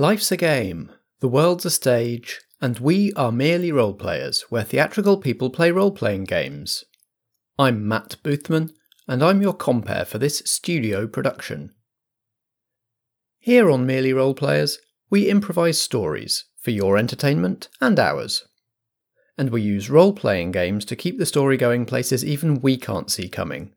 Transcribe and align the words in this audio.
Life's 0.00 0.32
a 0.32 0.36
game, 0.38 0.90
the 1.18 1.28
world's 1.28 1.66
a 1.66 1.70
stage, 1.70 2.40
and 2.58 2.78
we 2.78 3.12
are 3.16 3.30
merely 3.30 3.70
role 3.70 3.92
players 3.92 4.46
where 4.48 4.64
theatrical 4.64 5.18
people 5.18 5.50
play 5.50 5.70
role 5.70 5.90
playing 5.90 6.24
games. 6.24 6.86
I'm 7.58 7.86
Matt 7.86 8.16
Boothman, 8.24 8.72
and 9.06 9.22
I'm 9.22 9.42
your 9.42 9.52
compere 9.52 10.06
for 10.06 10.16
this 10.16 10.38
studio 10.46 11.06
production. 11.06 11.74
Here 13.40 13.70
on 13.70 13.84
Merely 13.84 14.14
Role 14.14 14.32
Players, 14.32 14.78
we 15.10 15.28
improvise 15.28 15.78
stories 15.78 16.46
for 16.62 16.70
your 16.70 16.96
entertainment 16.96 17.68
and 17.78 18.00
ours. 18.00 18.48
And 19.36 19.50
we 19.50 19.60
use 19.60 19.90
role 19.90 20.14
playing 20.14 20.52
games 20.52 20.86
to 20.86 20.96
keep 20.96 21.18
the 21.18 21.26
story 21.26 21.58
going 21.58 21.84
places 21.84 22.24
even 22.24 22.62
we 22.62 22.78
can't 22.78 23.10
see 23.10 23.28
coming. 23.28 23.74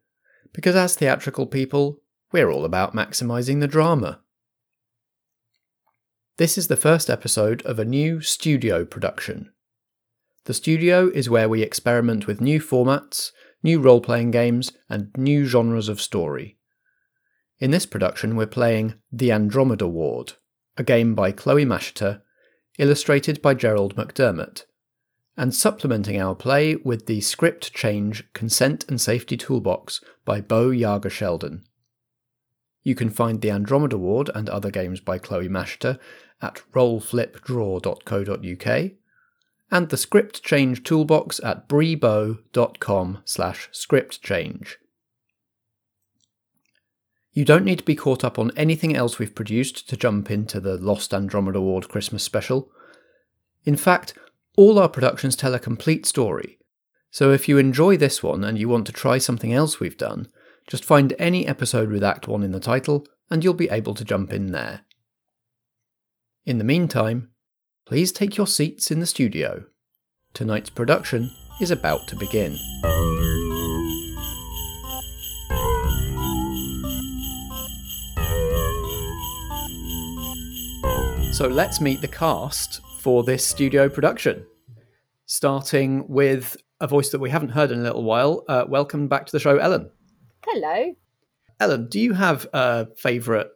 Because 0.53 0.77
as 0.77 0.95
theatrical 0.95 1.47
people, 1.47 1.99
we're 2.31 2.49
all 2.49 2.63
about 2.63 2.95
maximising 2.95 3.59
the 3.59 3.67
drama. 3.67 4.21
This 6.37 6.57
is 6.57 6.67
the 6.67 6.75
first 6.75 7.11
episode 7.11 7.61
of 7.61 7.77
a 7.77 7.85
new 7.85 8.19
studio 8.19 8.85
production. 8.85 9.51
The 10.45 10.55
studio 10.55 11.11
is 11.13 11.29
where 11.29 11.47
we 11.47 11.61
experiment 11.61 12.25
with 12.25 12.41
new 12.41 12.59
formats, 12.59 13.31
new 13.61 13.79
role 13.79 14.01
playing 14.01 14.31
games, 14.31 14.71
and 14.89 15.11
new 15.15 15.45
genres 15.45 15.89
of 15.89 16.01
story. 16.01 16.57
In 17.59 17.69
this 17.69 17.85
production, 17.85 18.35
we're 18.35 18.47
playing 18.47 18.95
The 19.11 19.31
Andromeda 19.31 19.87
Ward, 19.87 20.33
a 20.75 20.83
game 20.83 21.13
by 21.13 21.31
Chloe 21.31 21.65
Masheter, 21.65 22.23
illustrated 22.79 23.39
by 23.39 23.53
Gerald 23.53 23.95
McDermott, 23.95 24.63
and 25.37 25.53
supplementing 25.53 26.19
our 26.19 26.33
play 26.33 26.77
with 26.77 27.05
the 27.05 27.21
Script 27.21 27.75
Change 27.75 28.23
Consent 28.33 28.85
and 28.89 28.99
Safety 28.99 29.37
Toolbox 29.37 30.01
by 30.25 30.41
Beau 30.41 30.71
Jágr 30.71 31.11
Sheldon. 31.11 31.65
You 32.83 32.95
can 32.95 33.09
find 33.09 33.41
the 33.41 33.51
Andromeda 33.51 33.97
Ward 33.97 34.29
and 34.35 34.49
other 34.49 34.69
games 34.69 34.99
by 34.99 35.17
Chloe 35.17 35.47
Masheter 35.47 35.97
at 36.41 36.61
rollflipdraw.co.uk 36.73 38.91
and 39.71 39.89
the 39.89 39.97
Script 39.97 40.43
Change 40.43 40.83
Toolbox 40.83 41.39
at 41.43 41.67
briebeau.com 41.67 43.23
slash 43.25 43.69
scriptchange. 43.71 44.73
You 47.31 47.45
don't 47.45 47.65
need 47.65 47.79
to 47.79 47.83
be 47.83 47.95
caught 47.95 48.23
up 48.23 48.37
on 48.37 48.51
anything 48.55 48.95
else 48.95 49.17
we've 49.17 49.33
produced 49.33 49.89
to 49.89 49.97
jump 49.97 50.29
into 50.29 50.59
the 50.59 50.77
Lost 50.77 51.11
Andromeda 51.13 51.59
Ward 51.59 51.89
Christmas 51.89 52.21
special. 52.21 52.69
In 53.65 53.75
fact, 53.75 54.13
all 54.55 54.77
our 54.77 54.89
productions 54.89 55.35
tell 55.35 55.55
a 55.55 55.59
complete 55.59 56.05
story, 56.05 56.59
so 57.09 57.31
if 57.31 57.49
you 57.49 57.57
enjoy 57.57 57.97
this 57.97 58.21
one 58.21 58.43
and 58.43 58.59
you 58.59 58.69
want 58.69 58.85
to 58.85 58.91
try 58.91 59.17
something 59.17 59.51
else 59.51 59.79
we've 59.79 59.97
done, 59.97 60.27
just 60.67 60.85
find 60.85 61.13
any 61.19 61.45
episode 61.45 61.89
with 61.89 62.03
Act 62.03 62.27
1 62.27 62.43
in 62.43 62.51
the 62.51 62.59
title 62.59 63.05
and 63.29 63.43
you'll 63.43 63.53
be 63.53 63.69
able 63.69 63.93
to 63.95 64.05
jump 64.05 64.31
in 64.31 64.51
there. 64.51 64.81
In 66.45 66.57
the 66.57 66.63
meantime, 66.63 67.29
please 67.85 68.11
take 68.11 68.37
your 68.37 68.47
seats 68.47 68.91
in 68.91 68.99
the 68.99 69.05
studio. 69.05 69.65
Tonight's 70.33 70.69
production 70.69 71.31
is 71.61 71.71
about 71.71 72.07
to 72.07 72.15
begin. 72.15 72.57
So 81.33 81.47
let's 81.47 81.81
meet 81.81 82.01
the 82.01 82.07
cast 82.07 82.81
for 82.99 83.23
this 83.23 83.45
studio 83.45 83.89
production. 83.89 84.45
Starting 85.25 86.07
with 86.07 86.57
a 86.79 86.87
voice 86.87 87.09
that 87.09 87.19
we 87.19 87.29
haven't 87.29 87.49
heard 87.49 87.71
in 87.71 87.79
a 87.79 87.83
little 87.83 88.03
while. 88.03 88.43
Uh, 88.47 88.65
welcome 88.67 89.07
back 89.07 89.25
to 89.25 89.31
the 89.31 89.39
show, 89.39 89.57
Ellen. 89.57 89.89
Hello. 90.45 90.95
Ellen, 91.59 91.87
do 91.87 91.99
you 91.99 92.13
have 92.13 92.47
a 92.53 92.87
favourite 92.95 93.47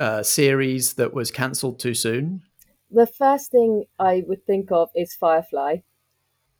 uh, 0.00 0.22
series 0.22 0.94
that 0.94 1.12
was 1.12 1.30
cancelled 1.30 1.80
too 1.80 1.94
soon? 1.94 2.42
The 2.90 3.06
first 3.06 3.50
thing 3.50 3.84
I 3.98 4.22
would 4.26 4.46
think 4.46 4.70
of 4.72 4.90
is 4.94 5.14
Firefly 5.14 5.78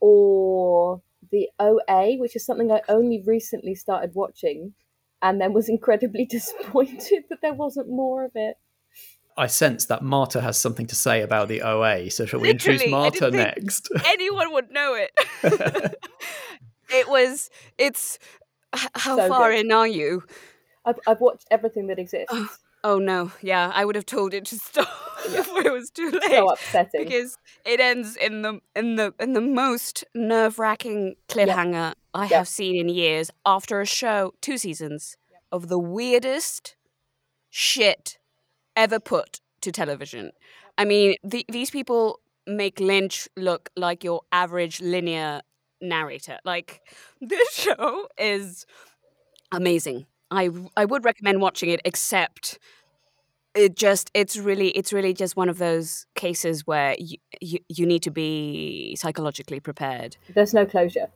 or 0.00 1.02
the 1.30 1.48
OA, 1.58 2.16
which 2.16 2.36
is 2.36 2.44
something 2.44 2.70
I 2.70 2.82
only 2.88 3.22
recently 3.26 3.74
started 3.74 4.14
watching 4.14 4.74
and 5.22 5.40
then 5.40 5.52
was 5.52 5.68
incredibly 5.68 6.24
disappointed 6.24 7.24
that 7.30 7.40
there 7.42 7.54
wasn't 7.54 7.88
more 7.88 8.24
of 8.24 8.32
it. 8.34 8.56
I 9.36 9.46
sense 9.46 9.86
that 9.86 10.02
Marta 10.02 10.40
has 10.40 10.58
something 10.58 10.88
to 10.88 10.96
say 10.96 11.22
about 11.22 11.46
the 11.46 11.62
OA, 11.62 12.10
so 12.10 12.26
shall 12.26 12.40
we 12.40 12.48
Literally, 12.48 12.74
introduce 12.74 12.88
I 12.88 12.90
Marta 12.90 13.30
didn't 13.30 13.32
think 13.34 13.56
next? 13.56 13.88
Anyone 14.04 14.52
would 14.52 14.72
know 14.72 14.94
it. 14.94 15.12
it 16.90 17.08
was. 17.08 17.48
It's. 17.78 18.18
How 18.94 19.16
So 19.16 19.28
far 19.28 19.50
good. 19.50 19.66
in 19.66 19.72
are 19.72 19.86
you? 19.88 20.22
I've, 20.84 20.98
I've 21.06 21.20
watched 21.20 21.46
everything 21.50 21.86
that 21.88 21.98
oh, 21.98 22.02
exists. 22.02 22.58
Oh 22.84 22.98
no! 22.98 23.32
Yeah, 23.42 23.70
I 23.74 23.84
would 23.84 23.96
have 23.96 24.06
told 24.06 24.32
it 24.32 24.44
to 24.46 24.58
stop 24.58 24.88
before 25.24 25.66
it 25.66 25.72
was 25.72 25.90
too 25.90 26.10
late. 26.10 26.22
so 26.30 26.48
upsetting. 26.50 27.04
because 27.04 27.36
it 27.64 27.80
ends 27.80 28.16
in 28.16 28.42
the 28.42 28.60
in 28.76 28.94
the 28.96 29.12
in 29.18 29.32
the 29.32 29.40
most 29.40 30.04
nerve 30.14 30.58
wracking 30.58 31.16
cliffhanger 31.28 31.94
I 32.14 32.22
Yep. 32.24 32.30
have 32.30 32.48
seen 32.48 32.76
in 32.76 32.88
years. 32.88 33.30
After 33.44 33.80
a 33.80 33.86
show, 33.86 34.32
two 34.40 34.56
seasons 34.58 35.16
of 35.50 35.68
the 35.68 35.78
weirdest 35.78 36.76
shit 37.50 38.18
ever 38.76 39.00
put 39.00 39.40
to 39.62 39.72
television. 39.72 40.30
I 40.76 40.84
mean, 40.84 41.16
the, 41.24 41.44
these 41.50 41.70
people 41.70 42.20
make 42.46 42.78
Lynch 42.80 43.28
look 43.36 43.70
like 43.76 44.04
your 44.04 44.22
average 44.32 44.80
linear 44.80 45.40
narrator. 45.80 46.38
Like 46.44 46.82
this 47.20 47.52
show 47.52 48.08
is 48.18 48.66
amazing. 49.52 50.06
I 50.30 50.50
I 50.76 50.84
would 50.84 51.04
recommend 51.04 51.40
watching 51.40 51.70
it, 51.70 51.80
except 51.84 52.58
it 53.54 53.74
just 53.76 54.10
it's 54.14 54.36
really 54.36 54.68
it's 54.70 54.92
really 54.92 55.14
just 55.14 55.36
one 55.36 55.48
of 55.48 55.58
those 55.58 56.06
cases 56.14 56.66
where 56.66 56.94
you 56.98 57.16
you, 57.40 57.58
you 57.68 57.86
need 57.86 58.02
to 58.02 58.10
be 58.10 58.94
psychologically 58.96 59.58
prepared 59.58 60.16
There's 60.34 60.52
no 60.54 60.66
closure. 60.66 61.08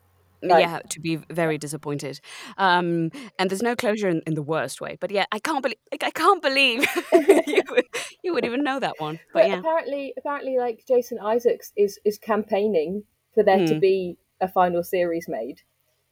Yeah 0.42 0.80
to 0.88 0.98
be 0.98 1.16
very 1.30 1.56
disappointed 1.56 2.20
um 2.58 3.10
and 3.38 3.48
there's 3.48 3.62
no 3.62 3.76
closure 3.76 4.08
in, 4.08 4.22
in 4.26 4.34
the 4.34 4.42
worst 4.42 4.80
way 4.80 4.96
but 4.98 5.10
yeah 5.12 5.24
i 5.30 5.38
can't 5.38 5.62
believe 5.62 5.78
like, 5.92 6.02
i 6.02 6.10
can't 6.10 6.42
believe 6.42 6.84
you, 7.46 7.62
would, 7.70 7.84
you 8.24 8.34
would 8.34 8.44
even 8.44 8.64
know 8.64 8.80
that 8.80 8.94
one 8.98 9.20
but 9.32 9.42
But 9.42 9.46
yeah 9.48 9.58
apparently, 9.60 10.14
apparently, 10.18 10.58
like 10.58 10.84
Jason 10.88 11.18
Isaacs 11.20 11.70
is 11.76 12.00
is 12.04 12.18
campaigning 12.18 13.04
for 13.34 13.44
there 13.44 13.64
to 13.66 13.74
Hmm. 13.74 13.80
be 13.80 14.16
a 14.42 14.48
final 14.48 14.82
series 14.82 15.26
made, 15.28 15.62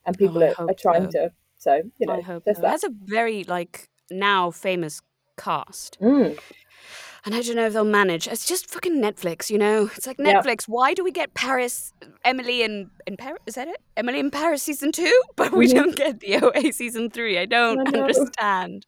and 0.06 0.16
people 0.16 0.42
I 0.42 0.54
are, 0.58 0.70
are 0.70 0.74
trying 0.74 1.10
so. 1.10 1.18
to. 1.26 1.32
So 1.58 1.82
you 1.98 2.06
know, 2.06 2.14
i 2.14 2.20
hope 2.22 2.44
so. 2.46 2.52
that. 2.54 2.62
that's 2.62 2.84
a 2.84 2.90
very 3.04 3.44
like 3.44 3.90
now 4.10 4.50
famous 4.50 5.02
cast 5.36 5.98
Mm. 6.00 6.38
and 7.26 7.34
i 7.34 7.42
don't 7.42 7.56
know 7.56 7.66
if 7.66 7.74
they'll 7.74 7.84
manage 7.84 8.26
it's 8.26 8.46
just 8.46 8.68
fucking 8.70 8.96
netflix 9.00 9.50
you 9.50 9.58
know 9.58 9.90
it's 9.94 10.06
like 10.06 10.16
Yeah. 10.18 10.40
netflix 10.42 10.64
why 10.66 10.94
do 10.94 11.04
we 11.04 11.12
get 11.12 11.34
paris 11.34 11.92
emily 12.24 12.62
in 12.62 12.90
in 13.06 13.16
paris 13.18 13.40
is 13.46 13.54
that 13.56 13.68
it 13.68 13.76
emily 13.96 14.20
in 14.20 14.30
paris 14.30 14.62
season 14.62 14.90
two 14.90 15.22
but 15.36 15.52
we 15.52 15.66
Mhm. 15.68 15.74
don't 15.74 15.96
get 15.96 16.20
the 16.20 16.36
oa 16.42 16.72
season 16.72 17.10
three 17.10 17.36
i 17.38 17.44
don't 17.46 17.86
I 17.94 17.98
understand 18.00 18.86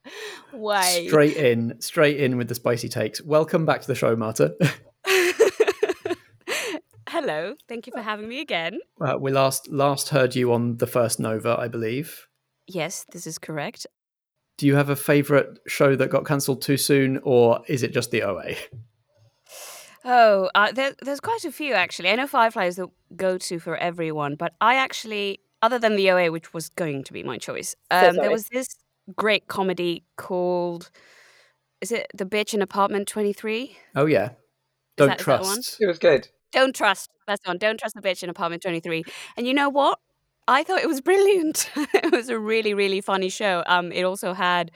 why 0.53 1.07
Straight 1.09 1.37
in, 1.37 1.79
straight 1.81 2.19
in 2.21 2.37
with 2.39 2.49
the 2.49 2.55
spicy 2.55 2.89
takes. 2.89 3.21
Welcome 3.23 3.65
back 3.67 3.81
to 3.83 3.87
the 3.87 3.95
show, 3.95 4.17
Marta. 4.17 4.57
Hello, 7.23 7.55
thank 7.69 7.87
you 7.87 7.93
for 7.93 8.03
having 8.03 8.29
me 8.29 8.41
again. 8.41 8.81
Uh, 9.01 9.17
we 9.17 9.31
last 9.31 9.71
last 9.71 10.09
heard 10.09 10.35
you 10.35 10.53
on 10.53 10.79
the 10.79 10.89
first 10.89 11.21
Nova, 11.21 11.57
I 11.57 11.69
believe. 11.69 12.27
Yes, 12.67 13.07
this 13.13 13.29
is 13.29 13.39
correct. 13.39 13.87
Do 14.59 14.67
you 14.67 14.75
have 14.75 14.89
a 14.91 14.97
favourite 14.97 15.47
show 15.69 15.95
that 15.95 16.11
got 16.11 16.27
cancelled 16.27 16.63
too 16.63 16.77
soon, 16.77 17.21
or 17.23 17.61
is 17.69 17.85
it 17.85 17.93
just 17.95 18.11
the 18.11 18.25
OA? 18.25 18.57
Oh, 20.05 20.51
uh, 20.57 20.73
there, 20.73 20.95
there's 21.01 21.21
quite 21.21 21.45
a 21.45 21.53
few 21.53 21.75
actually. 21.75 22.11
I 22.11 22.17
know 22.17 22.27
Firefly 22.27 22.65
is 22.67 22.75
the 22.75 22.89
go-to 23.15 23.61
for 23.61 23.77
everyone, 23.77 24.35
but 24.35 24.53
I 24.61 24.75
actually, 24.75 25.39
other 25.63 25.79
than 25.79 25.95
the 25.95 26.11
OA, 26.11 26.33
which 26.33 26.53
was 26.53 26.71
going 26.71 27.05
to 27.05 27.13
be 27.13 27.23
my 27.23 27.39
choice, 27.39 27.77
So 27.93 28.09
um, 28.09 28.17
there 28.17 28.33
was 28.33 28.49
this 28.49 28.67
great 29.15 29.47
comedy 29.47 30.03
called, 30.17 30.91
is 31.81 31.93
it 31.93 32.09
The 32.15 32.27
Bitch 32.27 32.53
in 32.53 32.63
Apartment 32.63 33.07
23? 33.07 33.77
Oh 33.95 34.07
yeah, 34.07 34.31
don't 34.97 35.07
that- 35.11 35.21
is 35.21 35.27
that 35.27 35.43
one? 35.43 35.55
trust. 35.55 35.77
It 35.81 35.87
was 35.87 36.01
good. 36.01 36.27
Don't 36.53 36.75
trust. 36.75 37.11
That's 37.27 37.47
one. 37.47 37.59
Don't 37.59 37.79
trust 37.79 37.95
the 37.95 38.03
bitch 38.03 38.23
in 38.23 38.31
apartment 38.31 38.63
23. 38.63 39.05
And 39.37 39.47
you 39.47 39.55
know 39.55 39.69
what? 39.69 39.99
I 40.49 40.65
thought 40.65 40.81
it 40.81 40.89
was 40.89 41.01
brilliant. 41.01 41.71
it 41.77 42.13
was 42.13 42.29
a 42.29 42.39
really, 42.39 42.75
really 42.75 43.01
funny 43.01 43.29
show. 43.29 43.63
Um, 43.67 43.93
it 43.93 44.03
also 44.03 44.35
had 44.35 44.71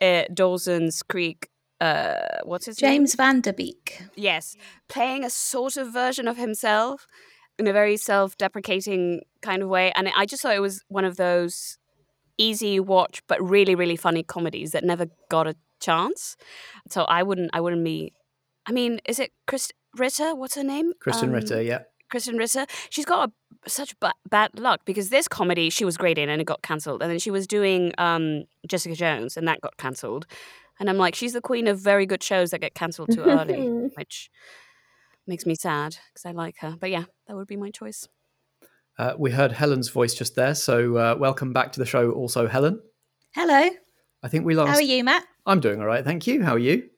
uh, 0.00 0.24
Dawson's 0.32 1.02
Creek. 1.02 1.48
Uh, 1.80 2.38
what's 2.44 2.66
his 2.66 2.80
name? 2.80 2.92
James 2.92 3.14
Van 3.16 3.40
Der 3.40 3.52
Beek. 3.52 4.02
Yes, 4.14 4.56
playing 4.88 5.24
a 5.24 5.30
sort 5.30 5.76
of 5.76 5.92
version 5.92 6.28
of 6.28 6.36
himself 6.36 7.08
in 7.58 7.66
a 7.66 7.72
very 7.72 7.96
self-deprecating 7.96 9.22
kind 9.42 9.62
of 9.62 9.68
way, 9.68 9.92
and 9.96 10.08
I 10.16 10.24
just 10.24 10.42
thought 10.42 10.54
it 10.54 10.60
was 10.60 10.84
one 10.88 11.04
of 11.04 11.16
those 11.16 11.78
easy 12.38 12.80
watch 12.80 13.22
but 13.26 13.42
really, 13.42 13.74
really 13.74 13.96
funny 13.96 14.22
comedies 14.22 14.70
that 14.72 14.84
never 14.84 15.06
got 15.28 15.46
a 15.46 15.56
chance. 15.80 16.36
So 16.88 17.02
I 17.02 17.22
wouldn't, 17.22 17.50
I 17.52 17.60
wouldn't 17.60 17.84
be. 17.84 18.12
I 18.64 18.72
mean, 18.72 19.00
is 19.04 19.18
it 19.18 19.32
Chris 19.46 19.72
Ritter? 19.96 20.34
What's 20.34 20.54
her 20.56 20.64
name? 20.64 20.92
Krysten 21.04 21.24
Um, 21.24 21.30
Ritter, 21.32 21.62
yeah. 21.62 21.80
Krysten 22.12 22.38
Ritter. 22.38 22.66
She's 22.90 23.04
got 23.06 23.30
a, 23.66 23.70
such 23.70 23.98
ba- 24.00 24.12
bad 24.28 24.58
luck 24.58 24.80
because 24.84 25.08
this 25.08 25.28
comedy 25.28 25.70
she 25.70 25.84
was 25.84 25.96
great 25.96 26.18
in 26.18 26.28
and 26.28 26.40
it 26.40 26.44
got 26.44 26.62
cancelled, 26.62 27.02
and 27.02 27.10
then 27.10 27.18
she 27.18 27.30
was 27.30 27.46
doing 27.46 27.92
um, 27.98 28.44
Jessica 28.66 28.94
Jones 28.94 29.36
and 29.36 29.46
that 29.48 29.60
got 29.60 29.76
cancelled, 29.78 30.26
And 30.80 30.90
I'm 30.90 30.98
like, 30.98 31.14
she's 31.14 31.32
the 31.32 31.40
queen 31.40 31.66
of 31.68 31.78
very 31.78 32.06
good 32.06 32.22
shows 32.22 32.50
that 32.50 32.60
get 32.60 32.74
cancelled 32.74 33.10
too 33.12 33.22
early, 33.22 33.60
which 33.96 34.30
makes 35.26 35.46
me 35.46 35.54
sad 35.54 35.96
because 36.12 36.26
I 36.26 36.32
like 36.32 36.56
her. 36.60 36.76
But 36.78 36.90
yeah, 36.90 37.04
that 37.28 37.36
would 37.36 37.46
be 37.48 37.56
my 37.56 37.70
choice. 37.70 38.08
Uh, 38.98 39.14
we 39.18 39.30
heard 39.30 39.52
Helen's 39.52 39.88
voice 39.88 40.14
just 40.14 40.34
there, 40.34 40.54
so 40.54 40.96
uh, 40.96 41.16
welcome 41.18 41.52
back 41.52 41.72
to 41.72 41.78
the 41.80 41.86
show, 41.86 42.10
also 42.10 42.46
Helen. 42.46 42.80
Hello. 43.34 43.70
I 44.22 44.28
think 44.28 44.44
we 44.44 44.54
lost. 44.54 44.70
How 44.70 44.76
are 44.76 44.82
you, 44.82 45.02
Matt? 45.02 45.24
I'm 45.46 45.60
doing 45.60 45.80
all 45.80 45.86
right, 45.86 46.04
thank 46.04 46.26
you. 46.26 46.42
How 46.44 46.54
are 46.54 46.58
you? 46.58 46.88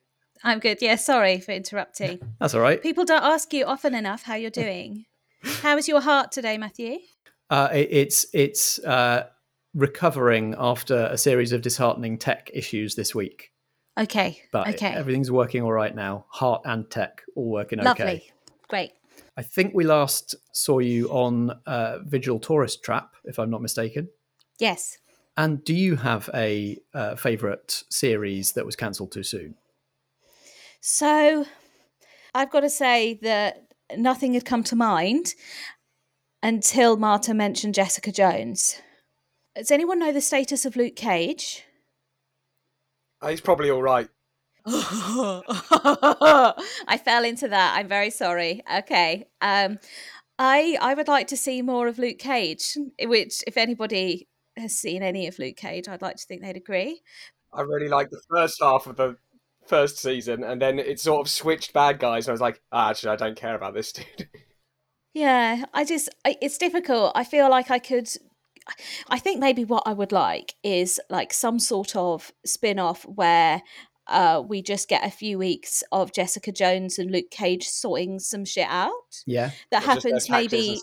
I'm 0.45 0.59
good. 0.59 0.77
Yeah, 0.79 0.95
sorry 0.95 1.39
for 1.39 1.51
interrupting. 1.53 2.19
That's 2.39 2.53
all 2.53 2.61
right. 2.61 2.81
People 2.81 3.03
don't 3.03 3.23
ask 3.23 3.51
you 3.51 3.65
often 3.65 3.95
enough 3.95 4.21
how 4.21 4.35
you're 4.35 4.51
doing. 4.51 5.05
how 5.43 5.75
is 5.75 5.87
your 5.87 6.01
heart 6.01 6.31
today, 6.31 6.59
Matthew? 6.59 6.99
Uh, 7.49 7.69
it, 7.73 7.87
it's 7.91 8.25
it's 8.31 8.77
uh, 8.79 9.25
recovering 9.73 10.53
after 10.57 11.07
a 11.07 11.17
series 11.17 11.51
of 11.51 11.63
disheartening 11.63 12.19
tech 12.19 12.51
issues 12.53 12.93
this 12.93 13.15
week, 13.15 13.51
Okay. 13.99 14.39
but 14.51 14.67
okay. 14.69 14.93
everything's 14.93 15.31
working 15.31 15.63
all 15.63 15.73
right 15.73 15.95
now. 15.95 16.25
Heart 16.29 16.61
and 16.65 16.89
tech 16.91 17.23
all 17.35 17.49
working 17.49 17.79
okay. 17.79 17.87
Lovely. 17.89 18.31
Great. 18.67 18.91
I 19.37 19.41
think 19.41 19.73
we 19.73 19.83
last 19.83 20.35
saw 20.53 20.77
you 20.77 21.07
on 21.09 21.59
uh, 21.65 21.99
Vigil 22.03 22.39
Tourist 22.39 22.83
Trap, 22.83 23.15
if 23.25 23.39
I'm 23.39 23.49
not 23.49 23.63
mistaken. 23.63 24.09
Yes. 24.59 24.99
And 25.37 25.63
do 25.63 25.73
you 25.73 25.95
have 25.97 26.29
a 26.33 26.77
uh, 26.93 27.15
favourite 27.15 27.83
series 27.89 28.53
that 28.53 28.65
was 28.65 28.75
cancelled 28.75 29.11
too 29.11 29.23
soon? 29.23 29.55
So 30.87 31.47
I've 32.35 32.51
got 32.51 32.59
to 32.59 32.69
say 32.69 33.17
that 33.23 33.69
nothing 33.97 34.35
had 34.35 34.45
come 34.45 34.63
to 34.65 34.75
mind 34.75 35.33
until 36.43 36.95
Marta 36.95 37.33
mentioned 37.33 37.73
Jessica 37.73 38.11
Jones. 38.11 38.79
Does 39.55 39.71
anyone 39.71 39.97
know 39.97 40.11
the 40.11 40.21
status 40.21 40.63
of 40.63 40.75
Luke 40.75 40.95
Cage? 40.95 41.63
Uh, 43.19 43.29
He's 43.29 43.41
probably 43.41 43.71
all 43.71 43.81
right. 43.81 44.07
I 44.67 45.41
fell 47.03 47.25
into 47.25 47.47
that. 47.47 47.75
I'm 47.75 47.87
very 47.87 48.11
sorry. 48.11 48.61
Okay. 48.77 49.25
Um, 49.41 49.79
I 50.37 50.77
I 50.79 50.93
would 50.93 51.07
like 51.07 51.25
to 51.29 51.37
see 51.37 51.63
more 51.63 51.87
of 51.87 51.97
Luke 51.97 52.19
Cage, 52.19 52.77
which 53.01 53.43
if 53.47 53.57
anybody 53.57 54.27
has 54.55 54.73
seen 54.73 55.01
any 55.01 55.25
of 55.25 55.39
Luke 55.39 55.55
Cage, 55.55 55.87
I'd 55.87 56.03
like 56.03 56.17
to 56.17 56.25
think 56.27 56.43
they'd 56.43 56.55
agree. 56.55 57.01
I 57.51 57.61
really 57.61 57.89
like 57.89 58.11
the 58.11 58.21
first 58.29 58.61
half 58.61 58.85
of 58.85 58.97
the 58.97 59.17
first 59.67 59.99
season, 59.99 60.43
and 60.43 60.61
then 60.61 60.79
it 60.79 60.99
sort 60.99 61.21
of 61.21 61.29
switched 61.29 61.73
bad 61.73 61.99
guys, 61.99 62.27
and 62.27 62.31
I 62.31 62.33
was 62.33 62.41
like, 62.41 62.61
ah, 62.71 62.89
actually, 62.89 63.11
I 63.11 63.15
don't 63.15 63.37
care 63.37 63.55
about 63.55 63.73
this 63.73 63.91
dude. 63.93 64.29
Yeah, 65.13 65.65
I 65.73 65.85
just 65.85 66.09
I, 66.25 66.35
it's 66.41 66.57
difficult. 66.57 67.13
I 67.15 67.23
feel 67.23 67.49
like 67.49 67.71
I 67.71 67.79
could 67.79 68.09
I 69.09 69.19
think 69.19 69.39
maybe 69.39 69.63
what 69.63 69.83
I 69.85 69.93
would 69.93 70.11
like 70.11 70.55
is 70.63 70.99
like 71.09 71.33
some 71.33 71.59
sort 71.59 71.95
of 71.95 72.31
spin-off 72.45 73.03
where 73.03 73.61
uh, 74.07 74.43
we 74.45 74.61
just 74.61 74.89
get 74.89 75.05
a 75.05 75.11
few 75.11 75.37
weeks 75.37 75.83
of 75.91 76.13
Jessica 76.13 76.51
Jones 76.51 76.99
and 76.99 77.11
Luke 77.11 77.31
Cage 77.31 77.67
sorting 77.67 78.19
some 78.19 78.45
shit 78.45 78.67
out. 78.67 78.91
Yeah. 79.25 79.51
That 79.71 79.83
Just 79.83 79.87
happens 79.87 80.25
taxes 80.27 80.29
maybe 80.29 80.79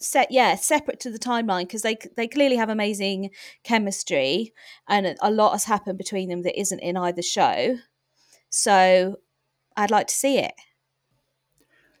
set 0.00 0.30
yeah 0.30 0.54
separate 0.54 1.00
to 1.00 1.10
the 1.10 1.18
timeline 1.18 1.62
because 1.62 1.82
they 1.82 1.96
they 2.16 2.28
clearly 2.28 2.54
have 2.54 2.68
amazing 2.68 3.30
chemistry 3.64 4.52
and 4.88 5.16
a 5.20 5.30
lot 5.30 5.50
has 5.50 5.64
happened 5.64 5.98
between 5.98 6.28
them 6.28 6.42
that 6.42 6.58
isn't 6.58 6.78
in 6.78 6.96
either 6.96 7.20
show 7.20 7.76
so 8.50 9.16
i'd 9.76 9.90
like 9.90 10.06
to 10.06 10.14
see 10.14 10.38
it 10.38 10.54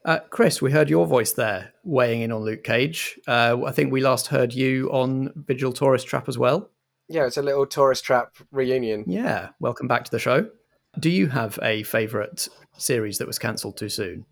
Uh, 0.04 0.20
Chris, 0.30 0.62
we 0.62 0.70
heard 0.72 0.88
your 0.88 1.06
voice 1.06 1.32
there 1.32 1.72
weighing 1.84 2.22
in 2.22 2.32
on 2.32 2.42
Luke 2.42 2.64
Cage. 2.64 3.18
Uh, 3.26 3.58
I 3.66 3.72
think 3.72 3.92
we 3.92 4.00
last 4.00 4.28
heard 4.28 4.54
you 4.54 4.88
on 4.90 5.32
Vigil 5.36 5.72
Tourist 5.72 6.06
Trap 6.06 6.28
as 6.28 6.38
well. 6.38 6.70
Yeah, 7.08 7.26
it's 7.26 7.36
a 7.36 7.42
little 7.42 7.66
tourist 7.66 8.04
trap 8.04 8.36
reunion. 8.50 9.04
Yeah, 9.06 9.50
welcome 9.60 9.86
back 9.88 10.04
to 10.04 10.10
the 10.10 10.18
show. 10.18 10.48
Do 10.98 11.10
you 11.10 11.26
have 11.26 11.58
a 11.62 11.82
favourite 11.82 12.48
series 12.78 13.18
that 13.18 13.26
was 13.26 13.38
cancelled 13.38 13.76
too 13.76 13.88
soon? 13.90 14.24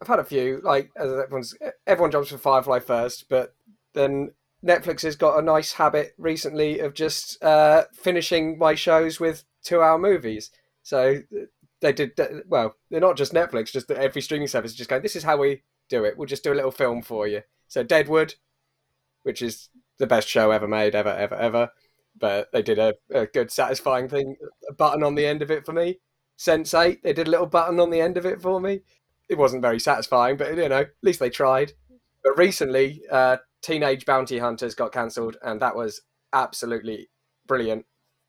I've 0.00 0.08
had 0.08 0.18
a 0.18 0.24
few. 0.24 0.60
Like 0.64 0.90
as 0.96 1.12
everyone's, 1.12 1.54
everyone 1.86 2.10
jumps 2.10 2.30
for 2.30 2.38
Firefly 2.38 2.80
first, 2.80 3.28
but 3.28 3.54
then 3.94 4.32
Netflix 4.64 5.02
has 5.02 5.14
got 5.14 5.38
a 5.38 5.42
nice 5.42 5.72
habit 5.74 6.14
recently 6.18 6.80
of 6.80 6.94
just 6.94 7.40
uh, 7.44 7.84
finishing 7.92 8.58
my 8.58 8.74
shows 8.74 9.20
with 9.20 9.44
two-hour 9.62 9.98
movies. 9.98 10.50
So 10.88 11.20
they 11.82 11.92
did 11.92 12.18
well. 12.46 12.74
They're 12.90 12.98
not 12.98 13.18
just 13.18 13.34
Netflix; 13.34 13.72
just 13.72 13.90
every 13.90 14.22
streaming 14.22 14.48
service 14.48 14.70
is 14.70 14.76
just 14.76 14.88
going. 14.88 15.02
This 15.02 15.16
is 15.16 15.22
how 15.22 15.36
we 15.36 15.62
do 15.90 16.04
it. 16.04 16.16
We'll 16.16 16.26
just 16.26 16.42
do 16.42 16.50
a 16.50 16.54
little 16.54 16.70
film 16.70 17.02
for 17.02 17.26
you. 17.26 17.42
So 17.66 17.82
Deadwood, 17.82 18.36
which 19.22 19.42
is 19.42 19.68
the 19.98 20.06
best 20.06 20.26
show 20.26 20.50
ever 20.50 20.66
made, 20.66 20.94
ever, 20.94 21.10
ever, 21.10 21.34
ever. 21.34 21.70
But 22.18 22.50
they 22.52 22.62
did 22.62 22.78
a, 22.78 22.94
a 23.12 23.26
good, 23.26 23.50
satisfying 23.50 24.08
thing, 24.08 24.36
a 24.66 24.72
button 24.72 25.02
on 25.02 25.14
the 25.14 25.26
end 25.26 25.42
of 25.42 25.50
it 25.50 25.66
for 25.66 25.74
me. 25.74 25.98
Sense8, 26.38 27.02
they 27.02 27.12
did 27.12 27.28
a 27.28 27.30
little 27.30 27.46
button 27.46 27.78
on 27.80 27.90
the 27.90 28.00
end 28.00 28.16
of 28.16 28.24
it 28.24 28.40
for 28.40 28.58
me. 28.58 28.80
It 29.28 29.36
wasn't 29.36 29.60
very 29.60 29.78
satisfying, 29.78 30.38
but 30.38 30.56
you 30.56 30.70
know, 30.70 30.80
at 30.80 30.90
least 31.02 31.20
they 31.20 31.28
tried. 31.28 31.74
But 32.24 32.38
recently, 32.38 33.02
uh, 33.12 33.36
Teenage 33.60 34.06
Bounty 34.06 34.38
Hunters 34.38 34.74
got 34.74 34.92
cancelled, 34.92 35.36
and 35.42 35.60
that 35.60 35.76
was 35.76 36.00
absolutely 36.32 37.10
brilliant 37.46 37.84